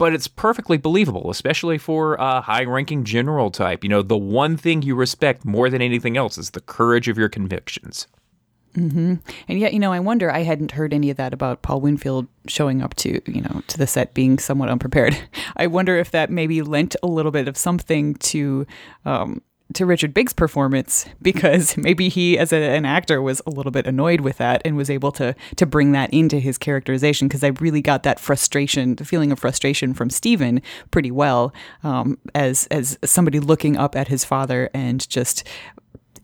[0.01, 3.85] but it's perfectly believable, especially for a high ranking general type.
[3.85, 7.19] You know, the one thing you respect more than anything else is the courage of
[7.19, 8.07] your convictions.
[8.75, 9.17] Mm-hmm.
[9.49, 10.31] And yet, you know, I wonder.
[10.33, 13.77] I hadn't heard any of that about Paul Winfield showing up to, you know, to
[13.77, 15.19] the set being somewhat unprepared.
[15.57, 18.67] I wonder if that maybe lent a little bit of something to
[19.05, 19.43] um,
[19.75, 23.87] to Richard Biggs' performance because maybe he, as a, an actor, was a little bit
[23.87, 27.29] annoyed with that and was able to to bring that into his characterization.
[27.29, 31.53] Because I really got that frustration, the feeling of frustration from Stephen pretty well
[31.83, 35.47] um, as as somebody looking up at his father and just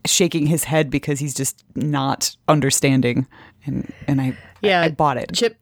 [0.05, 3.27] shaking his head because he's just not understanding.
[3.65, 5.31] And and I yeah, I, I bought it.
[5.33, 5.57] Chip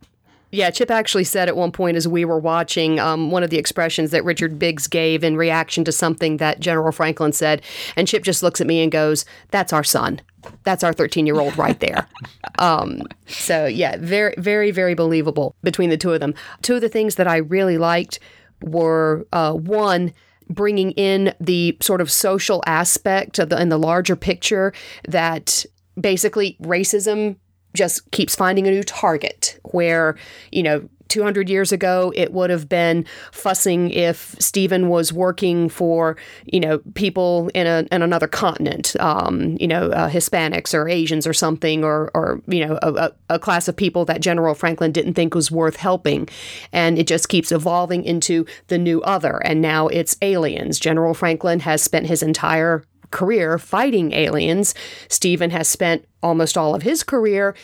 [0.51, 3.58] yeah, Chip actually said at one point as we were watching um, one of the
[3.58, 7.62] expressions that Richard Biggs gave in reaction to something that General Franklin said.
[7.95, 10.21] And Chip just looks at me and goes, That's our son.
[10.63, 12.08] That's our 13 year old right there.
[12.60, 16.34] um, so, yeah, very, very, very believable between the two of them.
[16.62, 18.19] Two of the things that I really liked
[18.62, 20.13] were uh, one,
[20.47, 24.73] bringing in the sort of social aspect of the, in the larger picture
[25.08, 25.65] that
[25.99, 27.38] basically racism
[27.75, 30.15] just keeps finding a new target where,
[30.51, 36.17] you know, 200 years ago, it would have been fussing if Stephen was working for,
[36.45, 41.27] you know, people in, a, in another continent, um, you know, uh, Hispanics or Asians
[41.27, 45.13] or something, or, or you know, a, a, class of people that General Franklin didn't
[45.13, 46.27] think was worth helping.
[46.73, 49.38] And it just keeps evolving into the new other.
[49.45, 50.79] And now it's aliens.
[50.79, 52.83] General Franklin has spent his entire
[53.15, 54.75] career fighting aliens.
[55.08, 57.56] Stephen has spent almost all of his career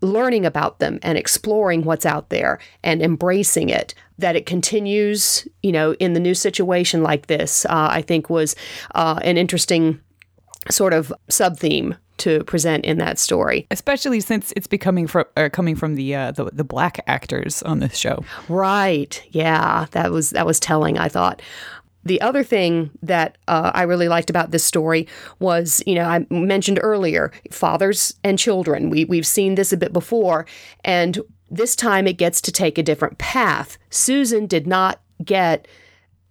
[0.00, 3.94] learning about them and exploring what's out there and embracing it.
[4.18, 8.54] That it continues, you know, in the new situation like this, uh, I think was
[8.94, 10.00] uh, an interesting
[10.70, 15.48] sort of sub theme to present in that story, especially since it's becoming from uh,
[15.52, 18.24] coming from the, uh, the the black actors on this show.
[18.48, 19.22] Right?
[19.30, 20.98] Yeah, that was that was telling.
[20.98, 21.40] I thought.
[22.08, 25.06] The other thing that uh, I really liked about this story
[25.38, 28.88] was, you know, I mentioned earlier fathers and children.
[28.88, 30.46] We, we've seen this a bit before,
[30.84, 33.76] and this time it gets to take a different path.
[33.90, 35.68] Susan did not get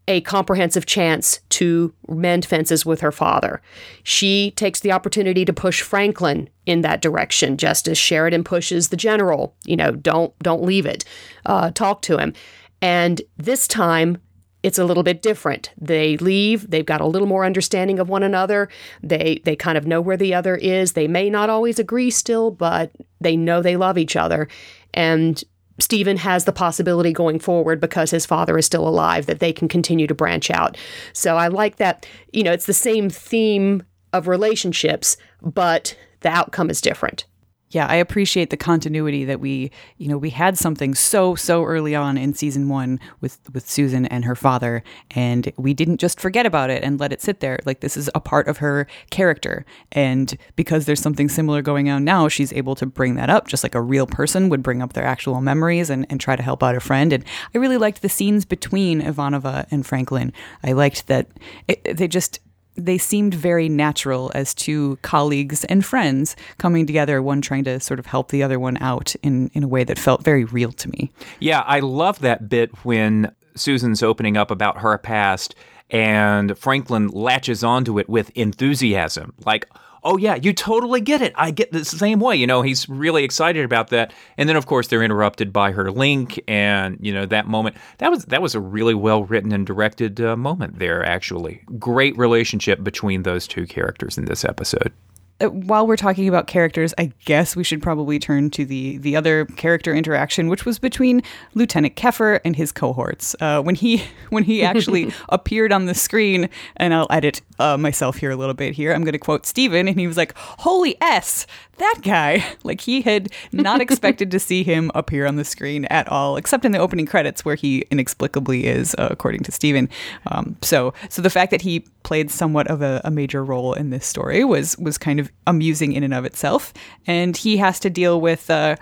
[0.07, 3.61] a comprehensive chance to mend fences with her father.
[4.03, 8.97] She takes the opportunity to push Franklin in that direction, just as Sheridan pushes the
[8.97, 9.55] general.
[9.65, 11.05] You know, don't don't leave it.
[11.45, 12.33] Uh, talk to him.
[12.81, 14.17] And this time,
[14.67, 15.71] it's a little bit different.
[15.79, 18.67] They leave, they've got a little more understanding of one another.
[19.01, 20.91] They they kind of know where the other is.
[20.91, 24.49] They may not always agree still, but they know they love each other.
[24.93, 25.41] And
[25.79, 29.69] Stephen has the possibility going forward because his father is still alive that they can
[29.69, 30.75] continue to branch out.
[31.13, 36.69] So I like that, you know, it's the same theme of relationships, but the outcome
[36.69, 37.25] is different
[37.69, 41.95] yeah, I appreciate the continuity that we, you know, we had something so so early
[41.95, 46.45] on in season 1 with with Susan and her father and we didn't just forget
[46.45, 47.59] about it and let it sit there.
[47.65, 52.05] Like this is a part of her character and because there's something similar going on
[52.05, 54.93] now, she's able to bring that up just like a real person would bring up
[54.93, 58.01] their actual memories and and try to help out a friend and I really liked
[58.01, 60.31] the scenes between Ivanova and Franklin.
[60.63, 61.27] I liked that
[61.67, 62.39] it, they just
[62.77, 67.99] they seemed very natural as two colleagues and friends coming together, one trying to sort
[67.99, 70.89] of help the other one out in, in a way that felt very real to
[70.89, 71.11] me.
[71.39, 75.55] Yeah, I love that bit when Susan's opening up about her past
[75.89, 79.33] and Franklin latches onto it with enthusiasm.
[79.45, 79.67] Like,
[80.07, 81.33] oh yeah, you totally get it.
[81.35, 82.37] I get the same way.
[82.37, 84.13] You know, he's really excited about that.
[84.37, 87.75] And then of course they're interrupted by her link, and you know that moment.
[87.99, 91.05] That was that was a really well written and directed uh, moment there.
[91.05, 94.93] Actually, great relationship between those two characters in this episode.
[95.39, 99.15] Uh, while we're talking about characters, I guess we should probably turn to the the
[99.15, 101.21] other character interaction, which was between
[101.53, 103.35] Lieutenant Keffer and his cohorts.
[103.39, 108.17] Uh, when he when he actually appeared on the screen, and I'll edit uh, myself
[108.17, 108.73] here a little bit.
[108.73, 111.45] Here, I'm going to quote Stephen, and he was like, "Holy s,
[111.77, 116.07] that guy!" Like he had not expected to see him appear on the screen at
[116.09, 119.89] all, except in the opening credits where he inexplicably is, uh, according to Stephen.
[120.25, 123.89] Um, so so the fact that he played somewhat of a, a major role in
[123.89, 126.73] this story was was kind of amusing in and of itself.
[127.05, 128.75] And he has to deal with, uh,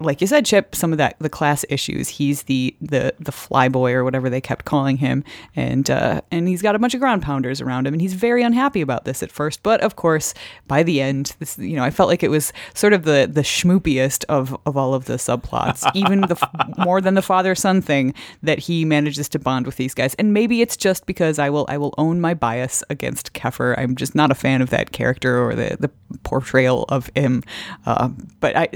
[0.00, 2.08] like you said, Chip, some of that the class issues.
[2.08, 5.24] He's the the the flyboy or whatever they kept calling him,
[5.54, 8.42] and uh, and he's got a bunch of ground pounders around him, and he's very
[8.42, 9.62] unhappy about this at first.
[9.62, 10.34] But of course,
[10.66, 13.42] by the end, this you know I felt like it was sort of the the
[13.42, 16.36] schmoopiest of of all of the subplots, even the
[16.78, 20.14] more than the father son thing that he manages to bond with these guys.
[20.14, 23.78] And maybe it's just because I will I will own my bias against Keffer.
[23.78, 25.90] I'm just not a fan of that character or the the
[26.22, 27.42] portrayal of him.
[27.84, 28.08] Uh,
[28.40, 28.68] but I.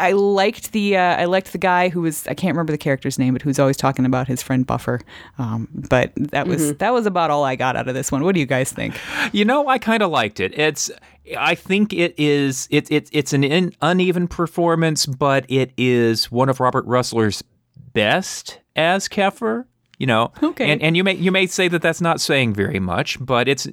[0.00, 3.18] I liked the uh, I liked the guy who was I can't remember the character's
[3.18, 5.00] name, but who's always talking about his friend Buffer.
[5.38, 6.78] Um, but that was mm-hmm.
[6.78, 8.24] that was about all I got out of this one.
[8.24, 8.98] What do you guys think?
[9.32, 10.58] You know, I kind of liked it.
[10.58, 10.90] It's
[11.38, 16.48] I think it is it, it it's an in, uneven performance, but it is one
[16.48, 17.44] of Robert Rusler's
[17.92, 19.66] best as Keffer.
[19.98, 20.70] You know, okay.
[20.70, 23.68] And and you may you may say that that's not saying very much, but it's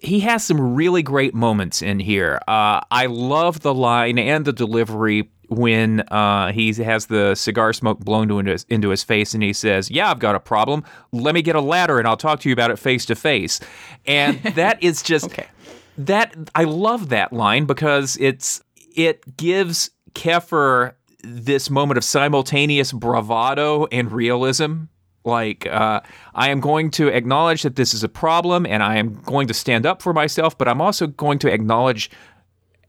[0.00, 2.40] he has some really great moments in here.
[2.48, 7.98] Uh, I love the line and the delivery when uh, he has the cigar smoke
[7.98, 10.84] blown into his, into his face and he says, Yeah, I've got a problem.
[11.12, 13.60] Let me get a ladder and I'll talk to you about it face to face.
[14.06, 15.48] And that is just okay.
[15.98, 18.62] that I love that line because it's
[18.96, 24.84] it gives Keffer this moment of simultaneous bravado and realism
[25.24, 26.00] like, uh,
[26.34, 29.54] I am going to acknowledge that this is a problem and I am going to
[29.54, 32.10] stand up for myself, but I'm also going to acknowledge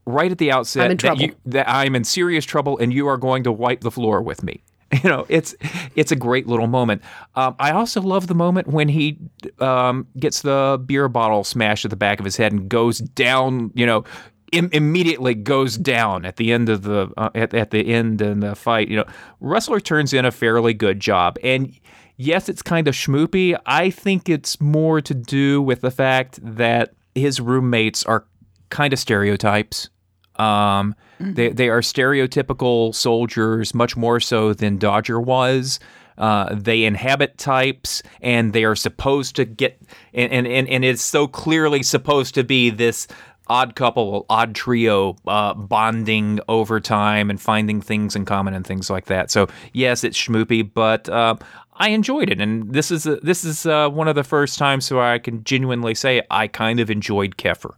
[0.06, 3.18] right at the outset I'm that, you, that I'm in serious trouble and you are
[3.18, 4.64] going to wipe the floor with me.
[5.04, 5.56] You know, it's
[5.96, 7.02] it's a great little moment.
[7.36, 9.18] Um, I also love the moment when he
[9.60, 13.72] um, gets the beer bottle smashed at the back of his head and goes down.
[13.74, 14.04] You know,
[14.52, 18.42] Im- immediately goes down at the end of the uh, at, at the end in
[18.42, 18.90] the fight.
[18.90, 19.06] You know,
[19.42, 21.74] Rusler turns in a fairly good job, and
[22.18, 23.58] yes, it's kind of schmoopy.
[23.66, 28.26] I think it's more to do with the fact that his roommates are
[28.72, 29.90] kind of stereotypes.
[30.38, 31.34] Um, mm-hmm.
[31.34, 35.80] they, they are stereotypical soldiers, much more so than Dodger was.
[36.18, 39.82] Uh, they inhabit types and they are supposed to get
[40.14, 43.08] and, and, and, and it's so clearly supposed to be this
[43.48, 48.90] odd couple, odd trio uh, bonding over time and finding things in common and things
[48.90, 49.32] like that.
[49.32, 51.36] So yes, it's schmoopy, but uh,
[51.74, 55.02] I enjoyed it, and this is this is uh, one of the first times where
[55.02, 57.72] I can genuinely say I kind of enjoyed Keffer.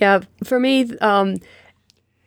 [0.00, 1.36] Yeah, for me, um,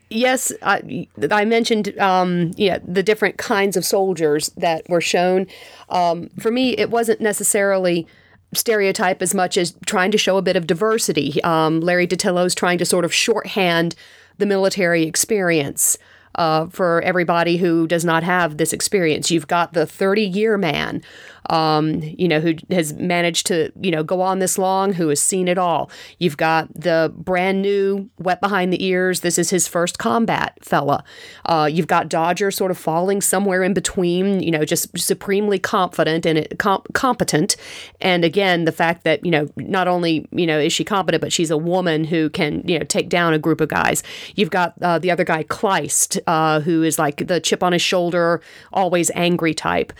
[0.09, 5.45] yes, I, I mentioned um, yeah the different kinds of soldiers that were shown.
[5.89, 8.07] Um, for me, it wasn't necessarily
[8.53, 11.41] stereotype as much as trying to show a bit of diversity.
[11.43, 13.93] Um, Larry DiTillio is trying to sort of shorthand
[14.39, 15.97] the military experience
[16.35, 19.31] uh, for everybody who does not have this experience.
[19.31, 21.01] You've got the 30 year man
[21.49, 25.19] um, you know, who has managed to, you know, go on this long, who has
[25.19, 25.89] seen it all.
[26.19, 29.21] You've got the brand new, wet behind the ears.
[29.21, 31.03] This is his first combat fella.
[31.45, 36.25] Uh, you've got Dodger sort of falling somewhere in between, you know, just supremely confident
[36.25, 37.55] and com- competent.
[37.99, 41.33] And again, the fact that, you know, not only, you know, is she competent, but
[41.33, 44.03] she's a woman who can, you know, take down a group of guys.
[44.35, 47.81] You've got uh, the other guy, Kleist, uh, who is like the chip on his
[47.81, 48.41] shoulder,
[48.73, 49.93] always angry type.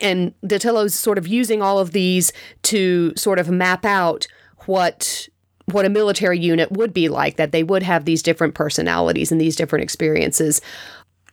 [0.00, 2.32] And DiTillio's sort of using all of these
[2.64, 4.26] to sort of map out
[4.66, 5.28] what
[5.66, 9.40] what a military unit would be like that they would have these different personalities and
[9.40, 10.60] these different experiences.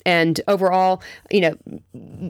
[0.06, 1.56] And overall you know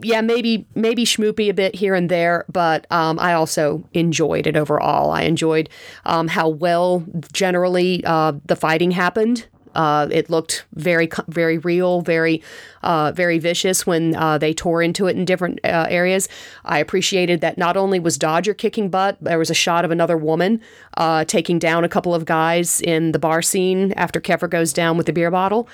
[0.02, 4.56] yeah maybe maybe schmoopy a bit here and there but um, i also enjoyed it
[4.56, 5.10] overall.
[5.10, 5.68] I enjoyed
[6.06, 12.42] um, how well generally uh, the fighting happened uh, it looked very, very real, very,
[12.82, 16.28] uh, very vicious when uh, they tore into it in different uh, areas.
[16.64, 20.16] I appreciated that not only was Dodger kicking butt, there was a shot of another
[20.16, 20.60] woman
[20.96, 24.96] uh, taking down a couple of guys in the bar scene after Keffer goes down
[24.96, 25.68] with the beer bottle,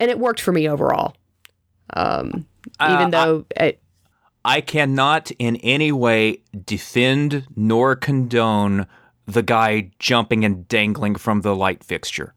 [0.00, 1.14] and it worked for me overall.
[1.94, 2.46] Um,
[2.82, 3.82] even uh, though I- it,
[4.44, 8.86] I cannot in any way defend nor condone
[9.26, 12.34] the guy jumping and dangling from the light fixture.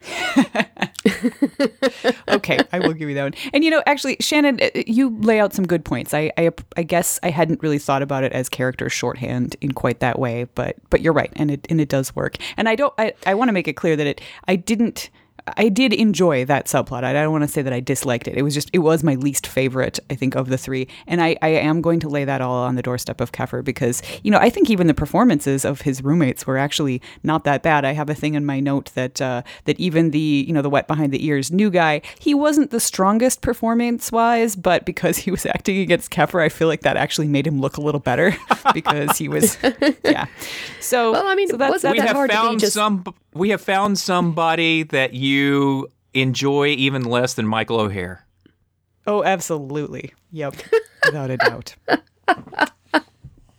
[2.28, 3.34] okay, I will give you that one.
[3.52, 6.14] And you know, actually, Shannon, uh, you lay out some good points.
[6.14, 10.00] I, I, I guess I hadn't really thought about it as character shorthand in quite
[10.00, 12.36] that way, but but you're right, and it and it does work.
[12.56, 12.94] And I don't.
[12.98, 14.20] I, I want to make it clear that it.
[14.46, 15.10] I didn't.
[15.56, 17.04] I did enjoy that subplot.
[17.04, 18.36] I don't want to say that I disliked it.
[18.36, 20.88] It was just it was my least favorite, I think, of the three.
[21.06, 24.02] And I, I am going to lay that all on the doorstep of Keffer because,
[24.22, 27.84] you know, I think even the performances of his roommates were actually not that bad.
[27.84, 30.70] I have a thing in my note that uh, that even the, you know, the
[30.70, 35.30] wet behind the ears new guy, he wasn't the strongest performance wise, but because he
[35.30, 38.36] was acting against Keffer, I feel like that actually made him look a little better
[38.74, 39.56] because he was
[40.04, 40.26] yeah.
[40.80, 43.04] So Well, I mean, so that's, wasn't we that have hard found just- some.
[43.34, 45.37] We have found somebody that you
[46.14, 48.24] enjoy even less than Michael O'Hare.
[49.06, 50.12] Oh, absolutely.
[50.32, 50.56] Yep.
[51.04, 51.74] Without a doubt.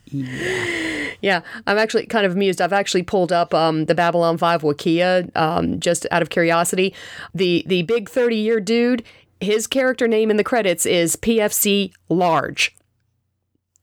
[0.05, 1.41] Yeah, yeah.
[1.65, 2.61] I'm actually kind of amused.
[2.61, 6.93] I've actually pulled up um, the Babylon 5 Wikia um, just out of curiosity.
[7.33, 9.03] The the big 30 year dude,
[9.39, 12.75] his character name in the credits is PFC Large.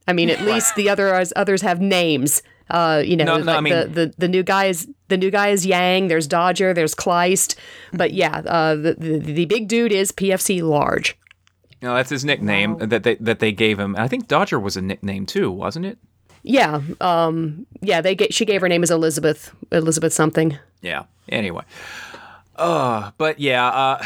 [0.06, 2.42] I mean, at least the others others have names.
[2.68, 5.16] Uh, you know, No, no, like I mean- the, the the new guy is the
[5.16, 6.08] new guy is Yang.
[6.08, 6.74] There's Dodger.
[6.74, 7.54] There's Kleist.
[7.92, 11.16] But yeah, uh, the, the the big dude is PFC Large.
[11.82, 13.94] No, that's his nickname that they that they gave him.
[13.96, 15.98] I think Dodger was a nickname too, wasn't it?
[16.42, 18.00] Yeah, um, yeah.
[18.00, 20.58] They get, she gave her name as Elizabeth Elizabeth something.
[20.80, 21.04] Yeah.
[21.28, 21.64] Anyway,
[22.56, 24.04] uh, but yeah, uh,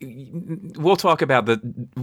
[0.00, 1.56] we'll talk about the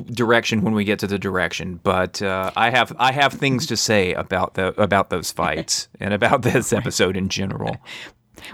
[0.06, 1.80] direction when we get to the direction.
[1.84, 6.14] But uh, I have I have things to say about the about those fights and
[6.14, 7.78] about this episode in general.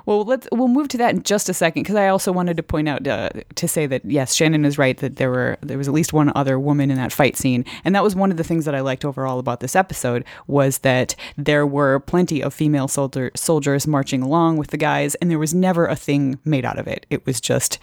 [0.05, 2.63] Well, let's we'll move to that in just a second because I also wanted to
[2.63, 5.87] point out uh, to say that yes, Shannon is right that there were there was
[5.87, 8.43] at least one other woman in that fight scene, and that was one of the
[8.43, 12.87] things that I liked overall about this episode was that there were plenty of female
[12.87, 16.79] soldier soldiers marching along with the guys, and there was never a thing made out
[16.79, 17.05] of it.
[17.09, 17.79] It was just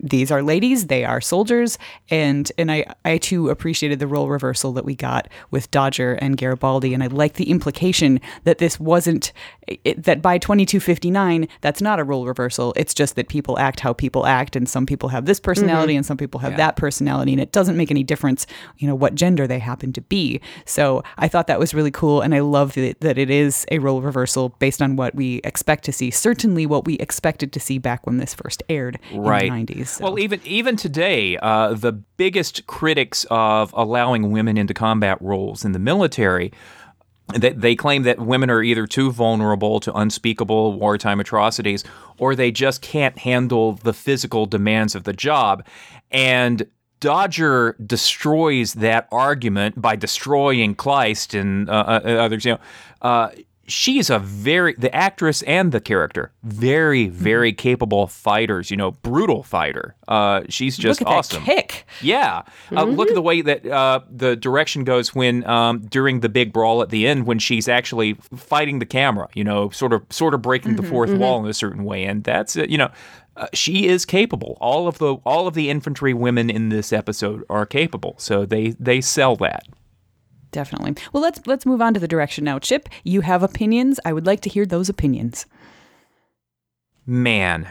[0.00, 1.78] these are ladies, they are soldiers,
[2.10, 6.36] and and I I too appreciated the role reversal that we got with Dodger and
[6.36, 9.32] Garibaldi, and I like the implication that this wasn't
[9.66, 10.38] it, that by
[11.28, 12.72] 2259 that's not a role reversal.
[12.76, 16.04] It's just that people act how people act, and some people have this personality and
[16.04, 18.46] some people have that personality, and it doesn't make any difference,
[18.78, 20.40] you know, what gender they happen to be.
[20.64, 23.78] So I thought that was really cool, and I love that, that it is a
[23.78, 26.10] role reversal based on what we expect to see.
[26.10, 29.44] Certainly, what we expected to see back when this first aired right.
[29.44, 29.86] in the 90s.
[29.88, 30.04] so.
[30.04, 35.72] Well, even even today, uh, the biggest critics of allowing women into combat roles in
[35.72, 36.52] the military.
[37.34, 41.84] They, they claim that women are either too vulnerable to unspeakable wartime atrocities
[42.18, 45.64] or they just can't handle the physical demands of the job.
[46.10, 46.66] And
[47.00, 52.44] Dodger destroys that argument by destroying Kleist and uh, uh, others.
[52.44, 52.58] You know,
[53.02, 53.30] uh,
[53.68, 58.70] she's a very the actress and the character very very capable fighters.
[58.70, 59.94] You know, brutal fighter.
[60.08, 61.44] Uh, she's just Look at awesome.
[61.44, 61.86] that kick.
[62.00, 62.42] Yeah,
[62.72, 66.52] uh, look at the way that uh, the direction goes when um, during the big
[66.52, 69.28] brawl at the end when she's actually fighting the camera.
[69.34, 72.24] You know, sort of sort of breaking the 4th wall in a certain way, and
[72.24, 72.90] that's uh, you know.
[73.36, 74.58] Uh, she is capable.
[74.60, 78.70] All of the all of the infantry women in this episode are capable, so they
[78.80, 79.62] they sell that.
[80.50, 80.94] Definitely.
[81.12, 82.58] Well, let's let's move on to the direction now.
[82.58, 84.00] Chip, you have opinions.
[84.04, 85.46] I would like to hear those opinions.
[87.06, 87.70] Man,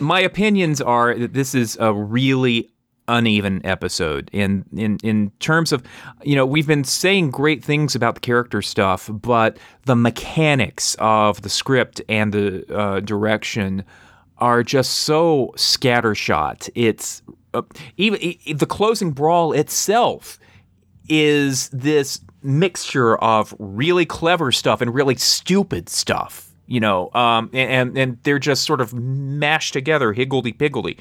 [0.00, 2.70] my opinions are that this is a really
[3.08, 5.82] uneven episode in in in terms of
[6.24, 11.42] you know we've been saying great things about the character stuff but the mechanics of
[11.42, 13.84] the script and the uh, direction
[14.38, 17.22] are just so scattershot it's
[17.54, 17.62] uh,
[17.96, 18.18] even
[18.56, 20.40] the closing brawl itself
[21.08, 27.96] is this mixture of really clever stuff and really stupid stuff, you know, um, and
[27.96, 30.98] and they're just sort of mashed together, higgledy piggledy.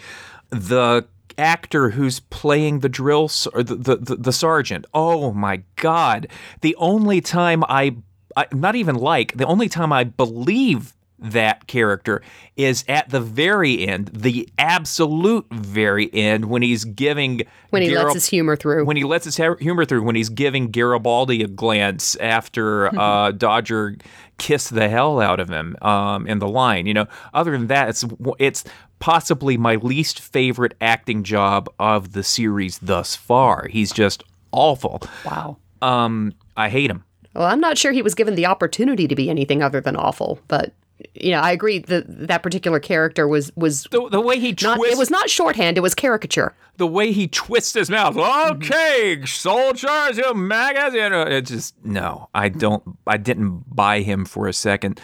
[0.49, 1.05] The
[1.37, 6.27] actor who's playing the drill or the, the the the sergeant, oh my god!
[6.61, 7.97] The only time I,
[8.35, 12.21] I not even like the only time I believe that character
[12.57, 18.03] is at the very end, the absolute very end, when he's giving When he Garib-
[18.03, 18.85] lets his humor through.
[18.85, 23.31] when he lets his hu- humor through, when he's giving Garibaldi a glance after uh,
[23.31, 23.95] Dodger
[24.37, 26.85] kissed the hell out of him um, in the line.
[26.85, 28.05] You know, other than that, it's
[28.37, 28.63] it's
[28.99, 33.67] possibly my least favorite acting job of the series thus far.
[33.69, 35.01] He's just awful.
[35.25, 35.57] Wow.
[35.81, 37.03] Um, I hate him.
[37.33, 40.39] Well, I'm not sure he was given the opportunity to be anything other than awful,
[40.47, 40.71] but
[41.13, 44.77] you know, I agree that that particular character was was The, the way he not.
[44.77, 46.53] twists, It was not shorthand; it was caricature.
[46.77, 48.15] the way he twists his mouth.
[48.17, 52.29] Okay, soldiers, you know, it just no.
[52.33, 52.83] I don't.
[53.07, 54.99] I didn't buy him for a second.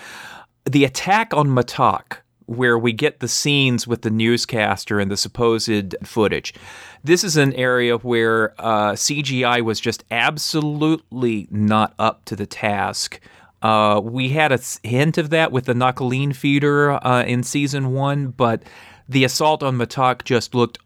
[0.70, 2.18] The attack on Matak
[2.48, 6.54] where we get the scenes with the newscaster and the supposed footage.
[7.02, 13.22] This is an area where uh, CGI was just absolutely not up to the task.
[13.62, 18.30] Uh, we had a hint of that with the Nakaleen feeder uh, in season one,
[18.30, 18.64] but
[19.08, 20.80] the assault on Matak just looked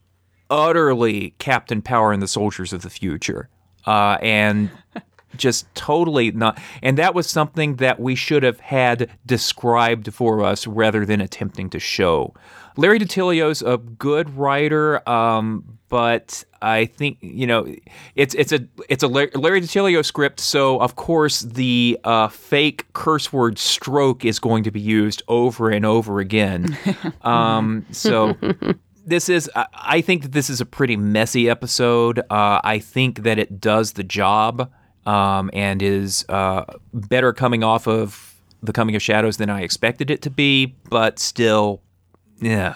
[0.50, 3.50] utterly Captain Power and the Soldiers of the Future.
[3.86, 4.72] Uh, and
[5.38, 6.60] just totally not.
[6.82, 11.70] And that was something that we should have had described for us rather than attempting
[11.72, 12.34] to show.
[12.78, 17.68] Larry DiTillio's a good writer, um, but I think you know
[18.16, 19.30] it's it's a it's a Larry
[19.62, 24.80] DiTillio script, so of course the uh, fake curse word stroke is going to be
[24.80, 26.78] used over and over again.
[27.22, 28.36] um, so
[29.06, 32.20] this is I think that this is a pretty messy episode.
[32.20, 34.72] Uh, I think that it does the job
[35.06, 40.10] um, and is uh, better coming off of the Coming of Shadows than I expected
[40.10, 41.82] it to be, but still,
[42.40, 42.76] yeah,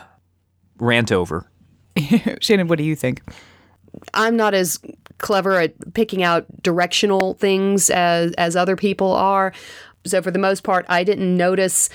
[0.78, 1.50] rant over.
[2.42, 3.22] Shannon, what do you think?
[4.14, 4.80] I'm not as
[5.18, 9.54] clever at picking out directional things as as other people are.
[10.06, 11.90] So for the most part, I didn't notice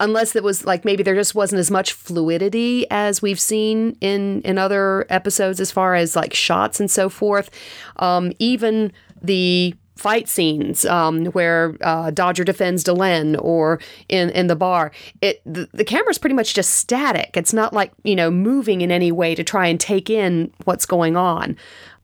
[0.00, 4.42] unless it was like maybe there just wasn't as much fluidity as we've seen in
[4.42, 7.50] in other episodes as far as like shots and so forth.
[7.96, 8.92] Um, even
[9.22, 14.90] the fight scenes um, where uh, Dodger defends Delenn or in, in the bar,
[15.20, 17.36] it the, the camera's pretty much just static.
[17.36, 20.86] It's not like you know moving in any way to try and take in what's
[20.86, 21.56] going on.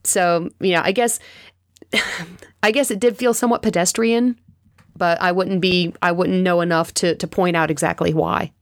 [0.05, 1.19] So you know, I guess
[2.63, 4.39] I guess it did feel somewhat pedestrian,
[4.97, 8.53] but I wouldn't be I wouldn't know enough to to point out exactly why.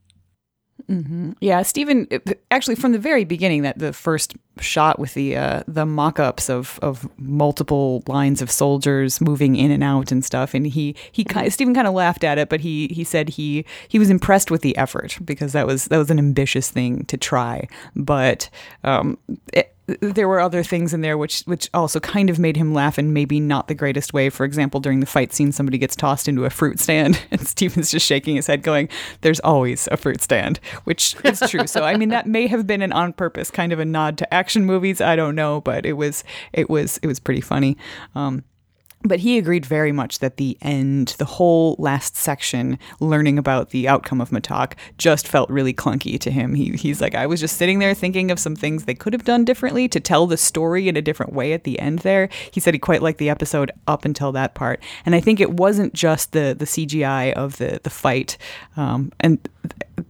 [0.90, 1.32] Mm-hmm.
[1.40, 2.08] Yeah, Stephen.
[2.50, 6.78] Actually, from the very beginning, that the first shot with the uh, the mock-ups of
[6.80, 11.52] of multiple lines of soldiers moving in and out and stuff, and he he kind
[11.52, 14.62] Stephen kind of laughed at it, but he he said he he was impressed with
[14.62, 18.48] the effort because that was that was an ambitious thing to try, but
[18.82, 19.18] um,
[19.52, 22.98] it, there were other things in there which which also kind of made him laugh
[22.98, 24.28] in maybe not the greatest way.
[24.28, 27.90] For example, during the fight scene, somebody gets tossed into a fruit stand, and Stephen's
[27.90, 28.88] just shaking his head, going,
[29.22, 31.66] "There's always a fruit stand," which is true.
[31.66, 34.34] so I mean, that may have been an on purpose kind of a nod to
[34.34, 35.00] action movies.
[35.00, 36.22] I don't know, but it was
[36.52, 37.76] it was it was pretty funny.
[38.14, 38.44] Um,
[39.04, 43.86] but he agreed very much that the end, the whole last section, learning about the
[43.86, 46.54] outcome of Matak, just felt really clunky to him.
[46.54, 49.24] He, he's like, I was just sitting there thinking of some things they could have
[49.24, 52.28] done differently to tell the story in a different way at the end there.
[52.50, 54.82] He said he quite liked the episode up until that part.
[55.06, 58.36] And I think it wasn't just the, the CGI of the, the fight.
[58.76, 59.38] Um, and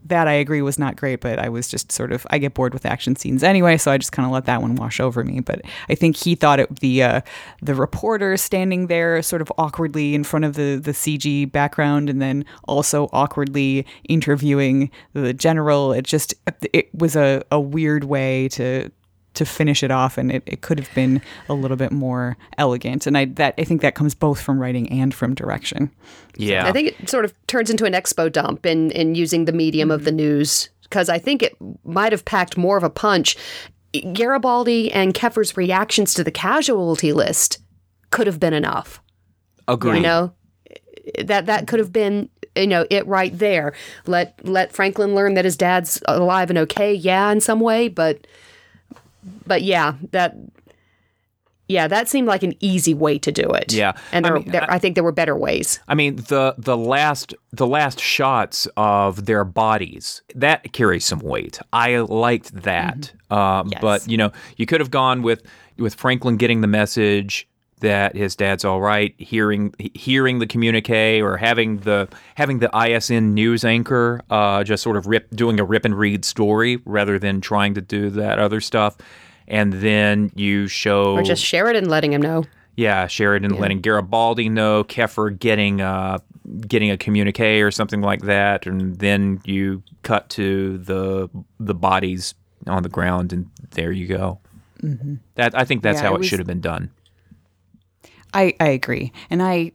[0.05, 2.73] that I agree was not great, but I was just sort of I get bored
[2.73, 5.41] with action scenes anyway, so I just kind of let that one wash over me.
[5.41, 7.21] But I think he thought it the uh,
[7.63, 12.21] the reporter standing there sort of awkwardly in front of the the CG background, and
[12.21, 15.93] then also awkwardly interviewing the general.
[15.93, 16.35] It just
[16.73, 18.91] it was a, a weird way to
[19.39, 23.07] to finish it off and it, it could have been a little bit more elegant
[23.07, 25.91] and I that I think that comes both from writing and from direction.
[26.37, 26.67] Yeah.
[26.67, 29.91] I think it sort of turns into an expo dump in in using the medium
[29.91, 30.17] of the mm-hmm.
[30.17, 33.37] news because I think it might have packed more of a punch.
[34.13, 37.59] Garibaldi and Keffer's reactions to the casualty list
[38.11, 39.03] could have been enough.
[39.67, 39.97] Agreed.
[39.97, 40.33] You know,
[41.25, 43.75] that that could have been you know it right there.
[44.07, 46.93] Let let Franklin learn that his dad's alive and okay.
[46.93, 48.27] Yeah, in some way, but
[49.49, 50.37] but yeah, that
[51.69, 53.73] yeah, that seemed like an easy way to do it.
[53.73, 55.81] Yeah, and there, I, mean, there, I, think there were better ways.
[55.87, 61.59] I mean, the the last the last shots of their bodies that carries some weight.
[61.73, 63.35] I liked that, mm-hmm.
[63.35, 63.81] um, yes.
[63.83, 65.43] but you know, you could have gone with
[65.77, 67.47] with Franklin getting the message
[67.81, 73.35] that his dad's all right, hearing hearing the communique or having the having the ISN
[73.35, 77.41] news anchor uh, just sort of rip doing a rip and read story rather than
[77.41, 78.97] trying to do that other stuff,
[79.49, 82.45] and then you show or just Sheridan letting him know.
[82.77, 83.61] Yeah, Sheridan yeah.
[83.61, 86.19] letting Garibaldi know, Keffer getting uh,
[86.61, 91.29] getting a communique or something like that, and then you cut to the
[91.59, 92.35] the bodies
[92.69, 94.39] on the ground, and there you go.
[94.83, 95.17] Mm-hmm.
[95.35, 96.91] That I think that's yeah, how it, was, should have been done.
[98.33, 99.13] I, I agree.
[99.31, 99.73] And I,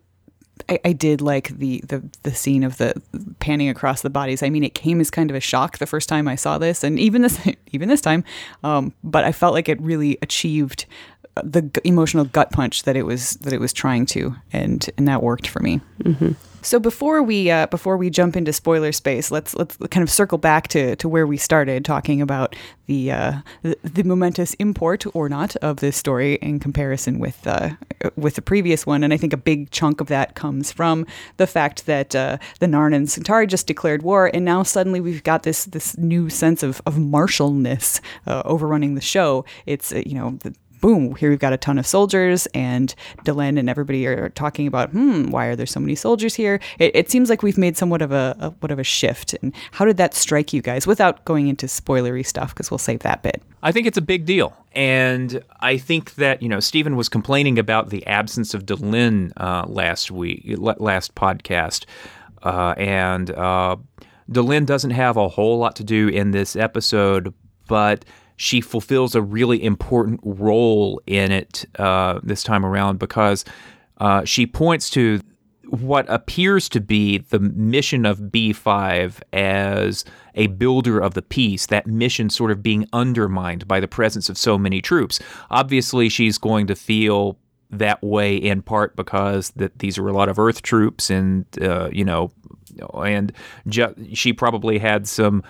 [0.69, 3.01] I, I did like the, the the scene of the
[3.39, 4.43] panning across the bodies.
[4.43, 6.83] I mean, it came as kind of a shock the first time I saw this,
[6.83, 7.39] and even this
[7.71, 8.23] even this time.
[8.63, 10.85] Um, but I felt like it really achieved
[11.43, 15.23] the emotional gut punch that it was that it was trying to, and and that
[15.23, 15.81] worked for me.
[16.03, 16.31] Mm-hmm.
[16.63, 20.37] So before we uh, before we jump into spoiler space, let's let's kind of circle
[20.37, 22.55] back to, to where we started talking about
[22.85, 27.71] the, uh, the, the momentous import or not of this story in comparison with uh,
[28.15, 31.05] with the previous one, and I think a big chunk of that comes from
[31.37, 35.23] the fact that uh, the Narn and Centauri just declared war, and now suddenly we've
[35.23, 39.43] got this this new sense of of martialness uh, overrunning the show.
[39.65, 43.57] It's uh, you know the, boom, here we've got a ton of soldiers, and Delenn
[43.57, 46.59] and everybody are talking about, hmm, why are there so many soldiers here?
[46.77, 49.33] It, it seems like we've made somewhat of a, a what of a shift.
[49.41, 50.85] And how did that strike you guys?
[50.85, 53.41] Without going into spoilery stuff, because we'll save that bit.
[53.63, 54.53] I think it's a big deal.
[54.73, 59.63] And I think that, you know, Stephen was complaining about the absence of Delenn uh,
[59.65, 61.85] last week, last podcast.
[62.41, 63.77] Uh, and uh,
[64.29, 67.33] doesn't have a whole lot to do in this episode,
[67.69, 68.03] but
[68.35, 73.45] she fulfills a really important role in it uh, this time around because
[73.99, 75.21] uh, she points to
[75.69, 80.05] what appears to be the mission of B5 as
[80.35, 84.37] a builder of the peace, that mission sort of being undermined by the presence of
[84.37, 85.19] so many troops.
[85.49, 87.39] Obviously, she's going to feel
[87.71, 91.89] that way in part because that these are a lot of Earth troops, and uh,
[91.91, 92.31] you know,
[93.03, 93.31] and
[93.67, 95.43] ju- she probably had some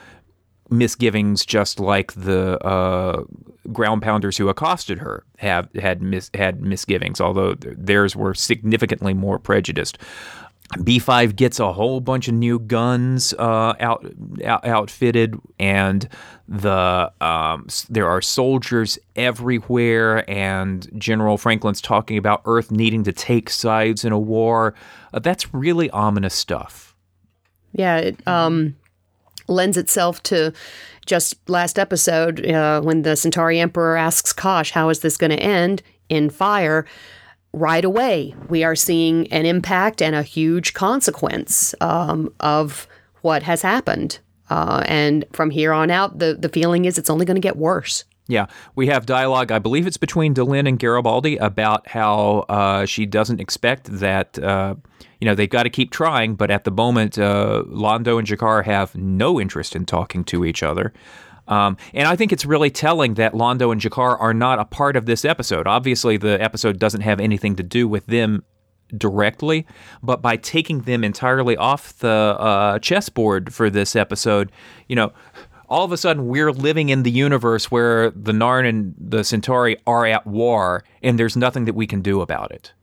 [0.70, 3.24] misgivings, just like the uh,
[3.72, 9.40] ground pounders who accosted her have had mis- had misgivings, although theirs were significantly more
[9.40, 9.98] prejudiced.
[10.78, 14.06] B5 gets a whole bunch of new guns uh, out,
[14.44, 16.08] out, outfitted, and
[16.48, 20.30] the um, there are soldiers everywhere.
[20.30, 24.74] And General Franklin's talking about Earth needing to take sides in a war.
[25.14, 26.96] Uh, that's really ominous stuff.
[27.74, 28.76] Yeah, it, um,
[29.48, 30.54] lends itself to
[31.06, 35.40] just last episode uh, when the Centauri Emperor asks Kosh, How is this going to
[35.40, 35.82] end?
[36.10, 36.86] in fire.
[37.52, 42.88] Right away, we are seeing an impact and a huge consequence um, of
[43.22, 44.20] what has happened.
[44.50, 47.56] Uh, and from here on out, the, the feeling is it's only going to get
[47.56, 48.06] worse.
[48.28, 48.46] Yeah,
[48.76, 49.52] we have dialogue.
[49.52, 54.40] I believe it's between Delenn and Garibaldi about how uh, she doesn't expect that.
[54.40, 54.76] Uh,
[55.20, 58.64] you know, they've got to keep trying, but at the moment, uh, Londo and G'Kar
[58.64, 60.94] have no interest in talking to each other.
[61.48, 64.96] Um, and I think it's really telling that Londo and G'Kar are not a part
[64.96, 65.68] of this episode.
[65.68, 68.44] Obviously, the episode doesn't have anything to do with them
[68.98, 69.66] directly,
[70.02, 74.52] but by taking them entirely off the uh, chessboard for this episode,
[74.88, 75.12] you know,
[75.74, 79.76] all of a sudden we're living in the universe where the Narn and the Centauri
[79.88, 82.74] are at war, and there's nothing that we can do about it.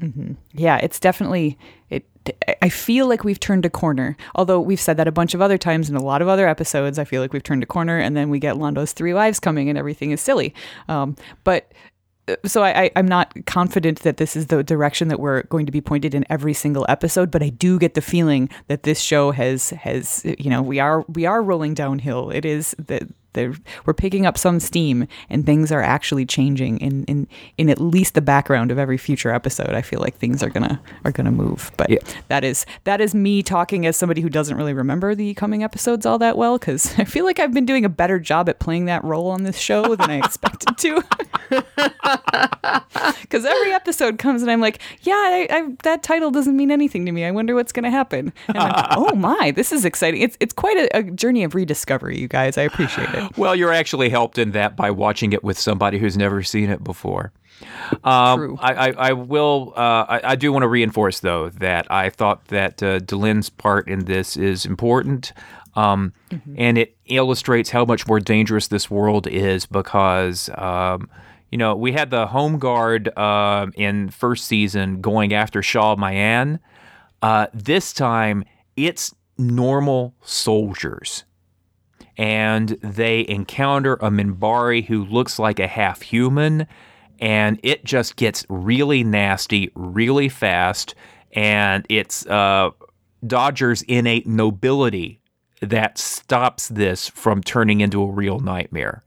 [0.00, 0.34] Mm-hmm.
[0.52, 1.58] Yeah, it's definitely
[1.90, 2.06] it.
[2.62, 4.16] I feel like we've turned a corner.
[4.36, 6.96] Although we've said that a bunch of other times in a lot of other episodes,
[6.96, 9.68] I feel like we've turned a corner, and then we get Londo's three wives coming,
[9.68, 10.54] and everything is silly.
[10.88, 11.72] Um, but
[12.44, 15.80] so I, am not confident that this is the direction that we're going to be
[15.80, 19.70] pointed in every single episode, but I do get the feeling that this show has
[19.70, 22.30] has you know we are we are rolling downhill.
[22.30, 23.02] It is that
[23.32, 23.54] they're,
[23.84, 27.28] we're picking up some steam and things are actually changing in, in,
[27.58, 29.70] in at least the background of every future episode.
[29.70, 31.70] I feel like things are gonna are gonna move.
[31.76, 31.98] But yeah.
[32.28, 36.06] that is that is me talking as somebody who doesn't really remember the coming episodes
[36.06, 38.86] all that well because I feel like I've been doing a better job at playing
[38.86, 41.02] that role on this show than I expected to.
[43.22, 47.06] Because every episode comes and I'm like, yeah, I, I, that title doesn't mean anything
[47.06, 47.24] to me.
[47.24, 48.32] I wonder what's going to happen.
[48.48, 48.58] And
[48.90, 50.20] oh my, this is exciting.
[50.20, 52.58] It's it's quite a, a journey of rediscovery, you guys.
[52.58, 53.21] I appreciate it.
[53.36, 56.84] Well, you're actually helped in that by watching it with somebody who's never seen it
[56.84, 57.32] before.
[58.04, 58.58] Um, True.
[58.60, 59.72] I, I, I will.
[59.76, 63.88] Uh, I, I, do want to reinforce though that I thought that uh, Delenn's part
[63.88, 65.32] in this is important,
[65.74, 66.54] um, mm-hmm.
[66.58, 70.50] and it illustrates how much more dangerous this world is because.
[70.56, 71.08] Um,
[71.50, 76.58] you know, we had the home guard uh, in first season going after Shaal Mayan.
[77.20, 78.42] Uh, this time,
[78.74, 81.24] it's normal soldiers
[82.16, 86.66] and they encounter a Minbari who looks like a half human,
[87.18, 90.94] and it just gets really nasty really fast.
[91.32, 92.70] And it's uh,
[93.26, 95.20] Dodger's innate nobility
[95.60, 99.04] that stops this from turning into a real nightmare.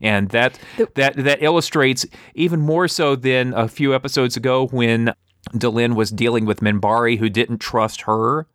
[0.00, 0.58] And that
[0.94, 5.12] that that illustrates even more so than a few episodes ago when
[5.52, 8.46] Delenn was dealing with Minbari who didn't trust her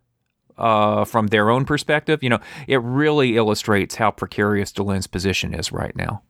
[0.58, 5.72] uh, from their own perspective, you know, it really illustrates how precarious Delenn's position is
[5.72, 6.22] right now.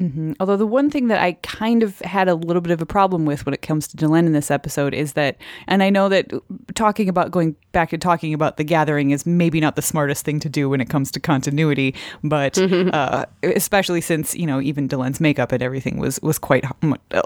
[0.00, 0.32] Mm-hmm.
[0.40, 3.26] Although the one thing that I kind of had a little bit of a problem
[3.26, 5.36] with when it comes to Delenn in this episode is that,
[5.66, 6.32] and I know that
[6.74, 10.40] talking about going back to talking about the gathering is maybe not the smartest thing
[10.40, 11.94] to do when it comes to continuity,
[12.24, 16.64] but uh, especially since you know even Delenn's makeup and everything was was quite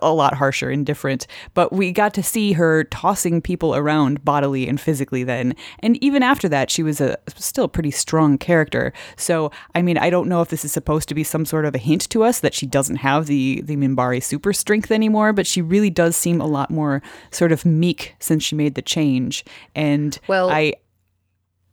[0.03, 1.27] a lot harsher and different.
[1.55, 6.23] But we got to see her tossing people around bodily and physically then, and even
[6.23, 8.93] after that, she was a still a pretty strong character.
[9.17, 11.75] So I mean, I don't know if this is supposed to be some sort of
[11.75, 15.35] a hint to us that she she doesn't have the the Minbari super strength anymore,
[15.35, 18.81] but she really does seem a lot more sort of meek since she made the
[18.83, 19.45] change.
[19.75, 20.75] And Well, I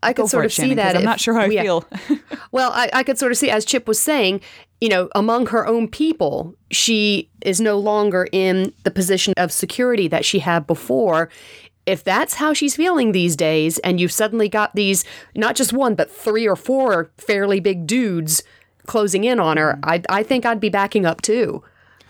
[0.03, 0.95] I could sort of see that.
[0.95, 1.61] I'm if- not sure how I yeah.
[1.63, 1.85] feel.
[2.51, 4.41] Well, I, I could sort of see, as Chip was saying,
[4.81, 10.09] you know, among her own people, she is no longer in the position of security
[10.09, 11.29] that she had before.
[11.85, 15.95] If that's how she's feeling these days, and you've suddenly got these, not just one,
[15.95, 18.43] but three or four fairly big dudes
[18.87, 21.63] closing in on her, I, I think I'd be backing up too.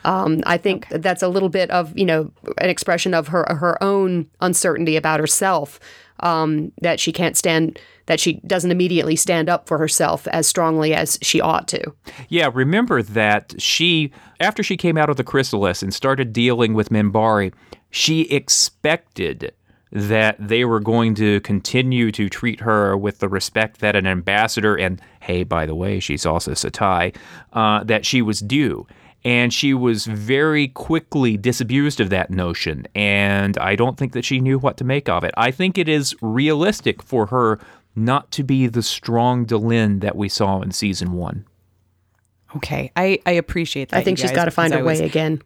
[0.04, 3.82] Um, I think that's a little bit of you know an expression of her her
[3.84, 5.80] own uncertainty about herself
[6.22, 10.94] um, that she can't stand that she doesn't immediately stand up for herself as strongly
[10.94, 11.94] as she ought to.
[12.30, 16.90] Yeah, remember that she, after she came out of the chrysalis and started dealing with
[16.90, 17.54] Minbari,
[17.90, 19.54] she expected
[19.92, 24.76] that they were going to continue to treat her with the respect that an ambassador,
[24.76, 27.16] and hey, by the way, she's also Satai,
[27.54, 28.88] uh, that she was due.
[29.24, 34.40] And she was very quickly disabused of that notion, and I don't think that she
[34.40, 35.32] knew what to make of it.
[35.38, 37.60] I think it is realistic for her
[37.96, 41.46] not to be the strong Delenn that we saw in season one.
[42.56, 43.98] Okay, I, I appreciate that.
[43.98, 45.42] I think you she's guys, got to find because her I was- way again.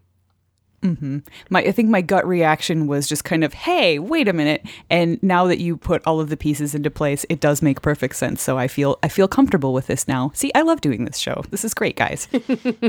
[1.49, 5.21] My I think my gut reaction was just kind of, "Hey, wait a minute." And
[5.23, 8.41] now that you put all of the pieces into place, it does make perfect sense.
[8.41, 10.31] So I feel I feel comfortable with this now.
[10.33, 11.43] See, I love doing this show.
[11.49, 12.27] This is great, guys.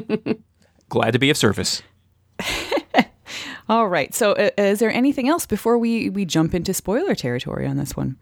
[0.89, 1.83] Glad to be of service.
[3.69, 4.15] all right.
[4.15, 7.97] So uh, is there anything else before we we jump into spoiler territory on this
[7.97, 8.17] one?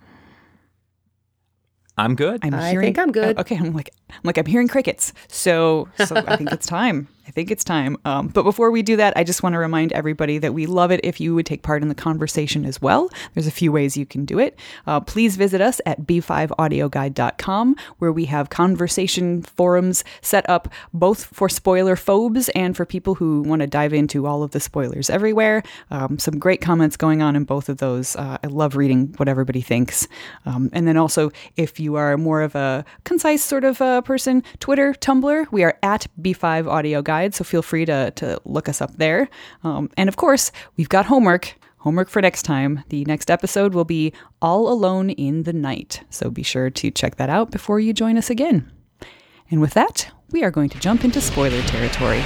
[1.97, 2.41] I'm good.
[2.43, 3.37] I'm I hearing, think I'm good.
[3.39, 5.13] uh, okay, I'm like, I'm like, I'm hearing crickets.
[5.29, 7.07] So, so I think it's time.
[7.27, 7.97] I think it's time.
[8.05, 10.91] Um, but before we do that, I just want to remind everybody that we love
[10.91, 13.09] it if you would take part in the conversation as well.
[13.33, 14.59] There's a few ways you can do it.
[14.87, 21.49] Uh, please visit us at b5audioguide.com, where we have conversation forums set up both for
[21.49, 25.63] spoiler phobes and for people who want to dive into all of the spoilers everywhere.
[25.91, 28.17] Um, some great comments going on in both of those.
[28.17, 30.07] Uh, I love reading what everybody thinks.
[30.45, 34.43] Um, and then also, if you are more of a concise sort of uh, person,
[34.61, 38.81] Twitter, Tumblr, we are at B5 Audio Guide, so feel free to, to look us
[38.81, 39.29] up there.
[39.63, 41.55] Um, and of course, we've got homework.
[41.79, 42.83] Homework for next time.
[42.89, 44.13] The next episode will be
[44.43, 48.19] All Alone in the Night, so be sure to check that out before you join
[48.19, 48.69] us again.
[49.51, 52.23] And with that, we are going to jump into spoiler territory.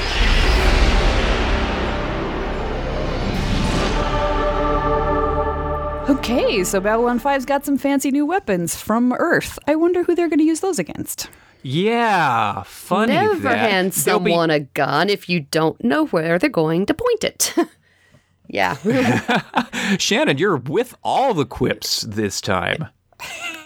[6.09, 9.59] Okay, so Babylon 5's got some fancy new weapons from Earth.
[9.67, 11.29] I wonder who they're going to use those against.
[11.63, 13.13] Yeah, funny.
[13.15, 13.71] Never that.
[13.71, 17.25] hand There'll be- someone a gun if you don't know where they're going to point
[17.25, 17.55] it.
[18.49, 18.77] yeah.
[19.99, 22.87] Shannon, you're with all the quips this time.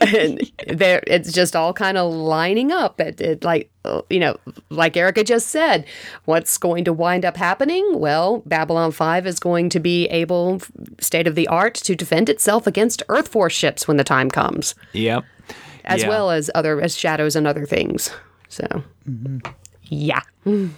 [0.00, 3.70] and there it's just all kind of lining up it, it like
[4.08, 4.34] you know
[4.70, 5.84] like erica just said
[6.24, 10.58] what's going to wind up happening well babylon 5 is going to be able
[11.00, 14.74] state of the art to defend itself against earth force ships when the time comes
[14.94, 15.22] Yep.
[15.84, 16.08] As Yeah.
[16.08, 18.10] well as other as shadows and other things.
[18.48, 18.64] So
[19.08, 19.38] mm-hmm.
[19.84, 20.70] yeah mm.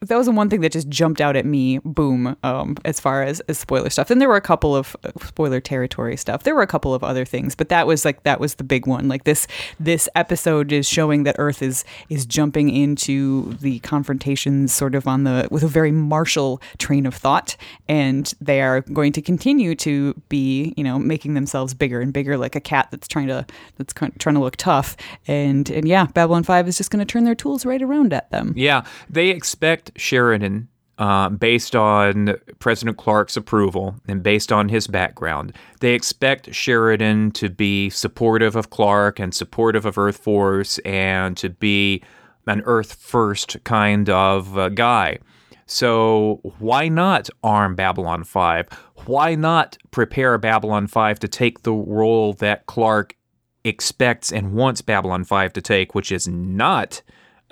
[0.00, 3.22] That was the one thing that just jumped out at me, boom, um, as far
[3.22, 4.08] as, as spoiler stuff.
[4.08, 6.42] then there were a couple of uh, spoiler territory stuff.
[6.42, 8.86] There were a couple of other things, but that was like that was the big
[8.86, 9.08] one.
[9.08, 9.46] Like this
[9.80, 15.24] this episode is showing that Earth is is jumping into the confrontations sort of on
[15.24, 17.56] the with a very martial train of thought,
[17.88, 22.36] and they are going to continue to be, you know, making themselves bigger and bigger,
[22.36, 23.46] like a cat that's trying to
[23.78, 24.96] that's trying to look tough.
[25.26, 28.30] And and yeah, Babylon Five is just going to turn their tools right around at
[28.30, 28.52] them.
[28.56, 30.68] Yeah, they expect Sheridan,
[30.98, 37.48] uh, based on President Clark's approval and based on his background, they expect Sheridan to
[37.48, 42.02] be supportive of Clark and supportive of Earth Force and to be
[42.46, 45.18] an Earth first kind of uh, guy.
[45.66, 48.68] So why not arm Babylon 5?
[49.06, 53.16] Why not prepare Babylon 5 to take the role that Clark
[53.64, 57.02] expects and wants Babylon 5 to take, which is not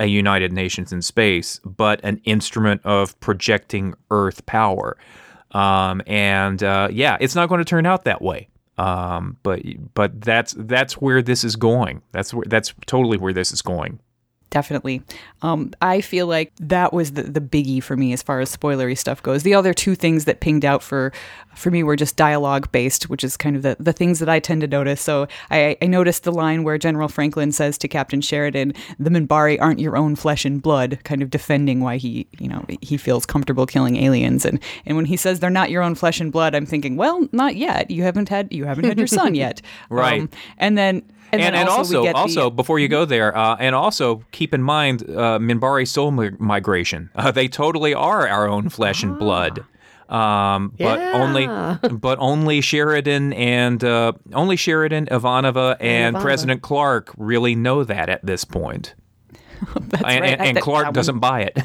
[0.01, 4.97] a United Nations in space, but an instrument of projecting Earth power.
[5.53, 8.49] Um, and uh, yeah, it's not going to turn out that way.
[8.79, 9.61] Um, but
[9.93, 12.01] but that's that's where this is going.
[12.13, 14.01] That's where that's totally where this is going.
[14.51, 15.03] Definitely.
[15.43, 18.99] Um, I feel like that was the, the biggie for me as far as spoilery
[18.99, 19.45] stuff goes.
[19.45, 21.13] The other two things that pinged out for
[21.55, 24.41] for me were just dialogue based, which is kind of the, the things that I
[24.41, 25.01] tend to notice.
[25.01, 29.61] So I, I noticed the line where General Franklin says to Captain Sheridan, "The Minbari
[29.61, 33.25] aren't your own flesh and blood," kind of defending why he you know he feels
[33.27, 34.45] comfortable killing aliens.
[34.45, 37.29] And and when he says they're not your own flesh and blood, I'm thinking, well,
[37.31, 37.89] not yet.
[37.91, 40.23] You haven't had you haven't had your son yet, Right.
[40.23, 41.03] Um, and then.
[41.33, 44.53] And, and, and also, we also, the- before you go there, uh, and also keep
[44.55, 47.11] in mind uh, Minbari soul mi- migration.
[47.15, 49.65] Uh, they totally are our own flesh and blood.
[50.09, 51.47] Um, but only,
[51.89, 56.23] but only Sheridan and uh, only Sheridan, Ivanova, and Ivanova.
[56.23, 58.97] President Clark really know that at this point.
[59.77, 60.23] That's and, right.
[60.25, 61.59] and, and Clark doesn't buy it.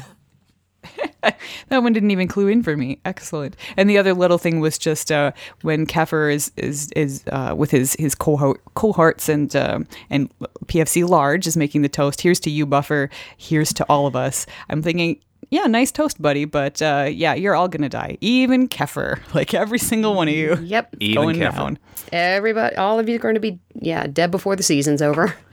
[1.68, 3.00] That one didn't even clue in for me.
[3.04, 3.56] Excellent.
[3.76, 5.32] And the other little thing was just uh,
[5.62, 10.32] when Keffer is is is uh, with his his cohort, cohorts and um and
[10.66, 12.20] PFC large is making the toast.
[12.20, 13.10] Here's to you, Buffer.
[13.36, 14.46] Here's to all of us.
[14.70, 15.20] I'm thinking.
[15.48, 16.44] Yeah, nice toast, buddy.
[16.44, 18.18] But uh, yeah, you're all gonna die.
[18.20, 20.56] Even Keffer, like every single one of you.
[20.56, 20.96] Yep.
[21.00, 21.56] Even going Keffer.
[21.56, 21.78] down.
[22.12, 25.34] Everybody, all of you are going to be, yeah, dead before the season's over.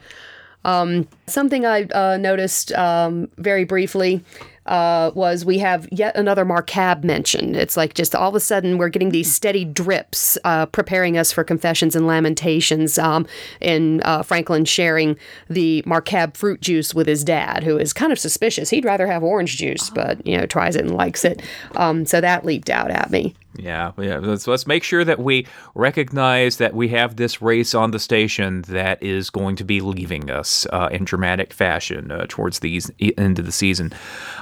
[0.66, 4.24] Um, something I uh, noticed um, very briefly
[4.66, 7.54] uh, was we have yet another Markab mention.
[7.54, 11.32] It's like just all of a sudden we're getting these steady drips uh, preparing us
[11.32, 12.98] for confessions and lamentations.
[12.98, 13.26] Um,
[13.60, 18.18] and uh, Franklin sharing the Markab fruit juice with his dad, who is kind of
[18.18, 18.70] suspicious.
[18.70, 21.42] He'd rather have orange juice, but you know tries it and likes it.
[21.76, 23.34] Um, so that leaped out at me.
[23.56, 24.18] Yeah, yeah.
[24.18, 28.62] Let's, let's make sure that we recognize that we have this race on the station
[28.62, 32.82] that is going to be leaving us uh, in dramatic fashion uh, towards the
[33.16, 33.92] end of the season.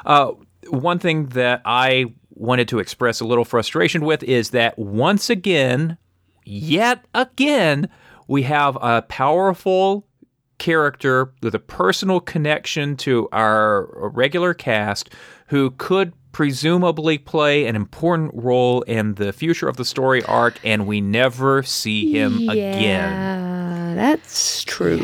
[0.06, 0.32] Uh,
[0.68, 5.98] one thing that I wanted to express a little frustration with is that once again,
[6.44, 7.88] yet again,
[8.28, 10.06] we have a powerful
[10.58, 15.10] character with a personal connection to our regular cast
[15.48, 20.86] who could presumably play an important role in the future of the story arc and
[20.86, 23.51] we never see him again.
[23.96, 25.00] Yeah, that's true.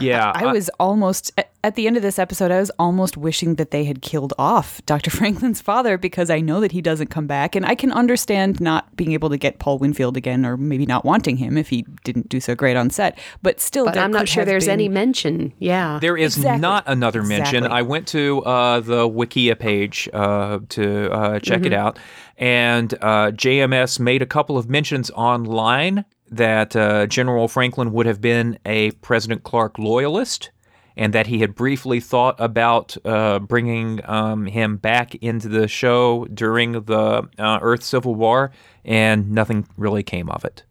[0.00, 0.32] Yeah.
[0.34, 2.50] I was almost at- at the end of this episode.
[2.50, 5.10] I was almost wishing that they had killed off Dr.
[5.18, 8.96] Franklin's father because I know that he doesn't come back, and I can understand not
[8.96, 12.28] being able to get Paul Winfield again, or maybe not wanting him if he didn't
[12.28, 13.16] do so great on set.
[13.42, 15.52] But still, But I'm not sure have there's been- any mention.
[15.60, 15.98] Yeah.
[16.00, 16.60] There is Exactly.
[16.60, 17.58] not another mention.
[17.58, 17.78] Exactly.
[17.78, 21.66] I went to uh, the Wikia page uh, to uh, check Mm-hmm.
[21.66, 21.98] it out,
[22.38, 28.20] and uh, JMS made a couple of mentions online that uh, General Franklin would have
[28.20, 30.50] been a President Clark loyalist.
[30.94, 36.26] And that he had briefly thought about uh, bringing um, him back into the show
[36.26, 38.50] during the uh, Earth Civil War,
[38.84, 40.64] and nothing really came of it.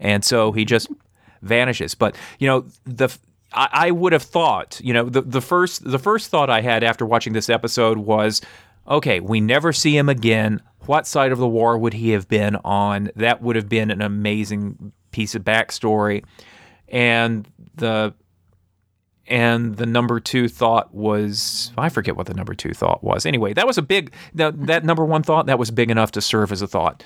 [0.00, 0.88] And so he just
[1.42, 1.94] vanishes.
[1.94, 3.16] But you know, the
[3.52, 6.82] I, I would have thought, you know, the the first the first thought I had
[6.82, 8.40] after watching this episode was,
[8.88, 10.60] okay, we never see him again.
[10.86, 13.10] What side of the war would he have been on?
[13.14, 16.24] That would have been an amazing piece of backstory.
[16.88, 18.14] And the
[19.28, 23.26] and the number two thought was I forget what the number two thought was.
[23.26, 26.20] Anyway, that was a big that, that number one thought that was big enough to
[26.20, 27.04] serve as a thought.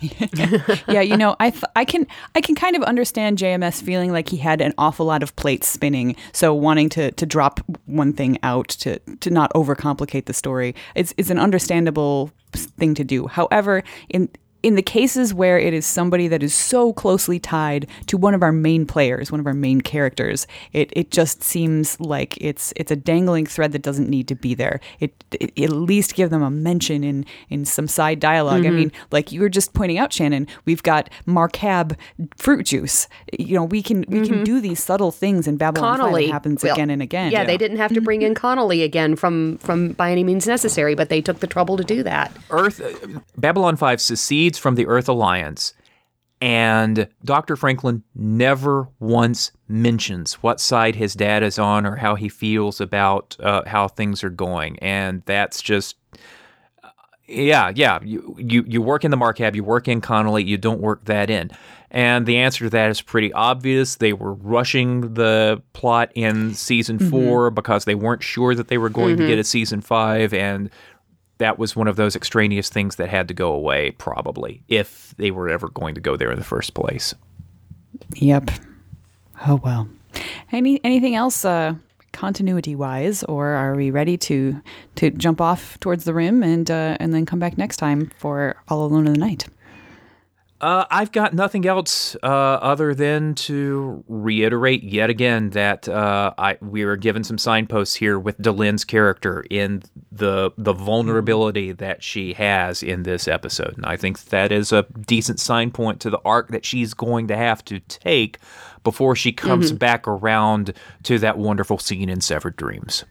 [0.00, 4.28] yeah, you know, I th- I can I can kind of understand JMS feeling like
[4.28, 8.38] he had an awful lot of plates spinning, so wanting to to drop one thing
[8.42, 10.74] out to to not overcomplicate the story.
[10.94, 13.28] It's it's an understandable thing to do.
[13.28, 14.28] However, in
[14.64, 18.42] in the cases where it is somebody that is so closely tied to one of
[18.42, 22.90] our main players, one of our main characters, it, it just seems like it's it's
[22.90, 24.80] a dangling thread that doesn't need to be there.
[25.00, 28.76] It, it at least give them a mention in in some side dialog I mm-hmm.
[28.76, 31.96] mean, like you were just pointing out, Shannon, we've got Markab
[32.36, 33.06] fruit juice.
[33.38, 34.44] You know, we can we can mm-hmm.
[34.44, 37.32] do these subtle things in Babylon 5 Connolly happens well, again and again.
[37.32, 38.40] Yeah, they didn't have to bring in mm-hmm.
[38.40, 42.02] Connolly again from from by any means necessary, but they took the trouble to do
[42.02, 42.34] that.
[42.48, 42.80] Earth
[43.36, 45.74] Babylon 5 secedes from the Earth Alliance
[46.40, 47.56] and Dr.
[47.56, 53.36] Franklin never once mentions what side his dad is on or how he feels about
[53.40, 55.96] uh, how things are going and that's just
[56.82, 56.90] uh,
[57.26, 57.98] yeah, yeah.
[58.02, 61.30] You, you you work in the Markab, you work in Connolly, you don't work that
[61.30, 61.50] in.
[61.90, 63.96] And the answer to that is pretty obvious.
[63.96, 68.88] They were rushing the plot in season 4 because they weren't sure that they were
[68.88, 70.70] going to get a season five, and
[71.38, 75.30] that was one of those extraneous things that had to go away, probably, if they
[75.30, 77.14] were ever going to go there in the first place.
[78.14, 78.50] Yep.
[79.46, 79.88] Oh well.
[80.52, 81.74] Any anything else uh,
[82.12, 84.60] continuity wise, or are we ready to
[84.96, 88.56] to jump off towards the rim and uh, and then come back next time for
[88.68, 89.46] All Alone in the Night?
[90.64, 96.56] Uh, I've got nothing else uh, other than to reiterate yet again that uh, I
[96.62, 102.32] we were given some signposts here with Delenn's character in the the vulnerability that she
[102.32, 106.20] has in this episode, and I think that is a decent sign point to the
[106.24, 108.38] arc that she's going to have to take
[108.84, 113.04] before she comes back around to that wonderful scene in Severed Dreams,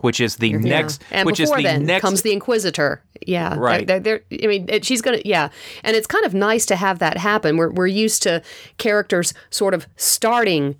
[0.00, 3.02] which is the next, and which is before the then next comes the Inquisitor.
[3.26, 3.86] Yeah, Right.
[3.86, 5.20] They're, they're- I mean, it, she's gonna.
[5.24, 5.48] Yeah,
[5.84, 7.56] and it's kind of nice to have that happen.
[7.56, 8.42] We're we're used to
[8.78, 10.76] characters sort of starting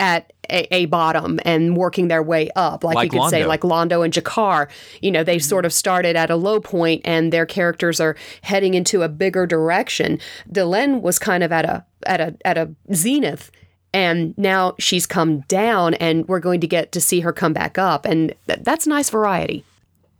[0.00, 3.60] at a, a bottom and working their way up, like, Like you could say, like
[3.60, 4.68] Londo and G'Kar.
[5.00, 8.74] You know, they sort of started at a low point, and their characters are heading
[8.74, 10.18] into a bigger direction.
[10.50, 13.50] Delenn was kind of at a at a at a zenith.
[13.94, 17.78] And now she's come down, and we're going to get to see her come back
[17.78, 19.64] up, and th- that's nice variety.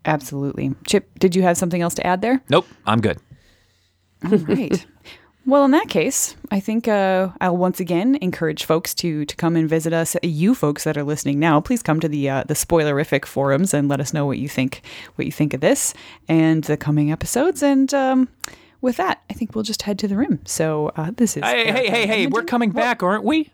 [0.04, 0.74] Absolutely.
[0.86, 2.40] Chip, did you have something else to add there?
[2.48, 3.18] Nope, I'm good.
[4.24, 4.86] All right.
[5.46, 9.56] well, in that case, I think uh, I'll once again encourage folks to to come
[9.56, 10.16] and visit us.
[10.22, 13.88] You folks that are listening now, please come to the uh, the spoilerific forums and
[13.88, 14.82] let us know what you think
[15.16, 15.94] what you think of this
[16.28, 17.62] and the coming episodes.
[17.62, 18.28] And um,
[18.80, 20.40] with that, I think we'll just head to the rim.
[20.44, 22.26] So uh, this is Hey, hey, hey, hey!
[22.26, 23.50] We're coming back, aren't we?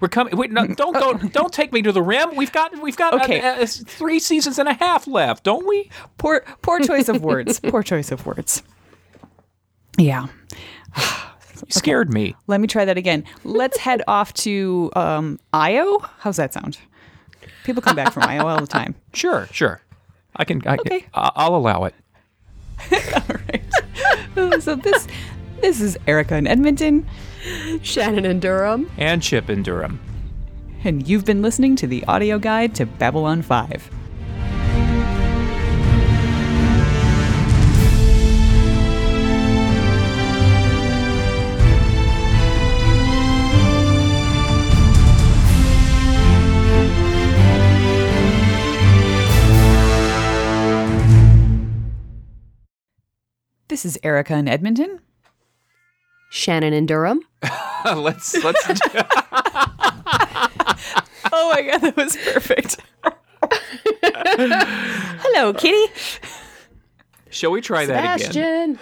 [0.00, 0.36] We're coming.
[0.36, 1.14] Wait, no, don't go.
[1.28, 2.36] Don't take me to the rim.
[2.36, 3.40] We've got we've got uh, Okay.
[3.40, 5.90] uh, uh, three seasons and a half left, don't we?
[6.18, 7.58] poor poor choice of words.
[7.64, 8.62] poor choice of words.
[9.96, 10.26] Yeah.
[11.66, 12.36] You scared me.
[12.46, 13.24] Let me try that again.
[13.42, 15.98] Let's head off to um, Io.
[16.20, 16.78] How's that sound?
[17.64, 18.94] People come back from Io all the time.
[19.12, 19.80] Sure, sure.
[20.36, 20.62] I can.
[20.66, 21.06] I, Okay.
[21.12, 21.94] I- I'll allow it.
[22.92, 24.62] All right.
[24.62, 25.08] so this
[25.60, 27.04] this is Erica in Edmonton,
[27.82, 28.90] Shannon and Durham.
[28.96, 30.00] And Chip in Durham.
[30.84, 33.90] and you've been listening to the audio guide to Babylon 5.
[53.68, 54.98] This is Erica in Edmonton.
[56.30, 57.20] Shannon and Durham.
[57.84, 58.66] let's let's.
[61.30, 62.76] Oh my god, that was perfect.
[64.02, 65.92] Hello, kitty.
[67.30, 68.78] shall we try that again?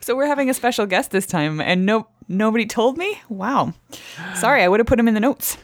[0.00, 3.20] So we're having a special guest this time, and no nobody told me.
[3.28, 3.72] Wow.
[4.34, 5.56] Sorry, I would have put him in the notes.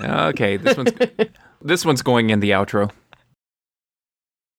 [0.00, 0.92] Okay, this one's
[1.60, 2.90] this one's going in the outro.